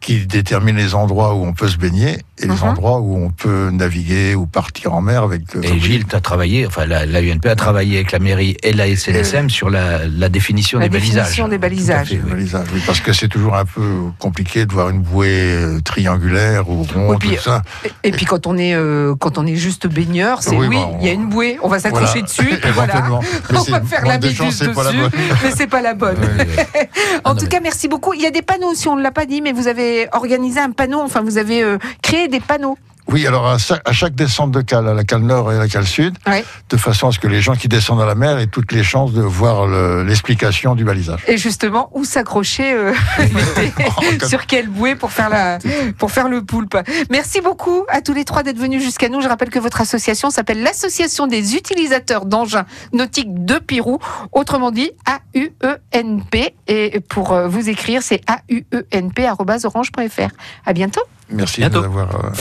qui 0.00 0.26
déterminent 0.26 0.78
les 0.78 0.94
endroits 0.94 1.34
où 1.34 1.44
on 1.44 1.52
peut 1.52 1.68
se 1.68 1.76
baigner 1.76 2.18
et 2.38 2.46
les 2.46 2.48
Mhm. 2.48 2.62
endroits 2.62 3.00
où 3.00 3.16
on 3.22 3.28
peut 3.30 3.68
naviguer 3.70 4.34
ou 4.34 4.46
partir 4.46 4.94
en 4.94 5.02
mer 5.02 5.22
avec. 5.22 5.42
euh, 5.56 5.60
et 5.62 5.78
Gilles, 5.78 6.06
tu 6.06 6.16
as 6.16 6.20
travaillé, 6.22 6.66
enfin, 6.66 6.86
la, 6.86 7.04
la 7.04 7.20
UNP 7.20 7.44
a 7.46 7.54
travaillé 7.54 7.96
avec 7.96 8.12
la 8.12 8.18
mairie 8.18 8.56
et 8.62 8.72
la 8.72 8.86
SNSM 8.94 9.50
sur 9.50 9.68
la, 9.68 10.06
la 10.08 10.28
définition 10.30 10.78
la 10.78 10.88
des 10.88 10.98
définition 10.98 11.44
balisages. 11.48 11.50
des 11.50 11.58
balisages. 11.58 12.08
Fait, 12.08 12.20
oui. 12.34 12.50
oui, 12.74 12.82
parce 12.86 13.00
que 13.00 13.12
c'est 13.12 13.28
toujours 13.28 13.54
un 13.56 13.66
peu 13.66 13.82
compliqué 14.18 14.64
de 14.64 14.72
voir 14.72 14.88
une 14.88 15.00
bouée 15.00 15.28
euh, 15.28 15.80
triangulaire 15.80 16.68
ou 16.70 16.82
ronde, 16.82 17.10
Oui, 17.10 17.16
puis, 17.20 17.36
tout 17.36 17.42
ça. 17.42 17.62
Et, 17.84 18.08
et 18.08 18.10
puis 18.12 18.24
quand 18.24 18.46
on 18.46 18.56
est 18.56 18.74
euh, 18.74 19.14
quand 19.20 19.36
on 19.36 19.46
est 19.46 19.56
juste 19.56 19.86
baigneur, 19.86 20.42
c'est 20.42 20.56
Oui, 20.56 20.66
oui, 20.68 20.76
bah, 20.76 20.88
il 21.02 21.06
y 21.06 21.10
a 21.10 21.12
une 21.12 21.28
bouée, 21.28 21.58
on 21.62 21.68
va 21.68 21.78
s'accrocher 21.78 22.22
Voilà. 22.22 22.22
dessus, 22.22 22.54
et 22.54 22.70
voilà. 22.72 23.20
On 23.52 23.62
va 23.62 23.80
faire 23.82 24.02
la 24.06 24.12
la 24.12 24.18
dessus, 24.18 24.42
bonne. 24.74 25.10
mais 25.42 25.50
c'est 25.54 25.66
pas 25.66 25.82
la 25.82 25.92
bonne. 25.92 26.16
En 27.24 27.34
non, 27.34 27.40
tout 27.40 27.46
cas, 27.46 27.60
merci 27.60 27.86
beaucoup. 27.88 28.14
Il 28.14 28.20
y 28.22 28.26
a 28.26 28.30
des 28.30 28.40
panneaux, 28.42 28.74
si 28.74 28.88
on 28.88 28.96
ne 28.96 29.02
l'a 29.02 29.10
pas 29.10 29.26
dit, 29.26 29.42
mais 29.42 29.52
vous 29.52 29.68
avez 29.68 29.89
organisé 30.12 30.60
un 30.60 30.70
panneau, 30.70 31.00
enfin 31.00 31.22
vous 31.22 31.38
avez 31.38 31.62
euh, 31.62 31.78
créé 32.02 32.28
des 32.28 32.40
panneaux. 32.40 32.76
Oui, 33.10 33.26
alors 33.26 33.46
à, 33.46 33.58
chaque 33.92 34.14
descente 34.14 34.50
de 34.52 34.60
cale, 34.60 34.86
à 34.88 34.94
la 34.94 35.04
cale 35.04 35.22
nord 35.22 35.52
et 35.52 35.56
à 35.56 35.58
la 35.58 35.68
cale 35.68 35.86
sud, 35.86 36.16
Ouais. 36.26 36.44
de 36.68 36.76
façon 36.76 37.08
à 37.08 37.12
ce 37.12 37.18
que 37.18 37.26
les 37.28 37.40
gens 37.40 37.54
qui 37.54 37.68
descendent 37.68 38.00
à 38.02 38.06
la 38.06 38.14
mer 38.14 38.38
aient 38.38 38.46
toutes 38.46 38.72
les 38.72 38.82
chances 38.84 39.12
de 39.12 39.22
voir 39.22 39.66
le- 39.66 40.04
l'explication 40.04 40.74
du 40.74 40.84
balisage. 40.84 41.24
Et 41.26 41.36
justement, 41.38 41.90
où 41.94 42.04
s'accrocher 42.04 42.72
euh, 42.72 42.92
cas- 44.18 44.26
Sur 44.28 44.46
quelle 44.46 44.68
bouée 44.68 44.94
pour 44.94 45.12
faire, 45.12 45.28
la, 45.30 45.58
pour 45.98 46.10
faire 46.10 46.28
le 46.28 46.42
poulpe 46.44 46.76
Merci 47.10 47.40
beaucoup 47.40 47.84
à 47.88 48.00
tous 48.00 48.14
les 48.14 48.24
trois 48.24 48.42
d'être 48.42 48.58
venus 48.58 48.82
jusqu'à 48.82 49.08
nous. 49.08 49.20
Je 49.20 49.28
rappelle 49.28 49.50
que 49.50 49.58
votre 49.58 49.80
association 49.80 50.30
s'appelle 50.30 50.62
l'Association 50.62 51.26
des 51.26 51.56
utilisateurs 51.56 52.26
d'engins 52.26 52.66
nautiques 52.92 53.44
de 53.44 53.58
Pirou, 53.58 53.98
autrement 54.32 54.70
dit 54.70 54.90
AUENP. 55.34 56.54
Et 56.68 57.00
pour 57.00 57.32
euh, 57.32 57.48
vous 57.48 57.68
écrire, 57.68 58.02
c'est 58.02 58.20
E 58.52 58.62
AUENP.orange.fr. 58.92 60.28
À 60.66 60.72
bientôt. 60.72 61.00
Merci 61.32 61.60
Bientôt. 61.60 61.82
de 61.82 61.86
nous 61.86 61.98
avoir. 61.98 62.14
euh, 62.16 62.28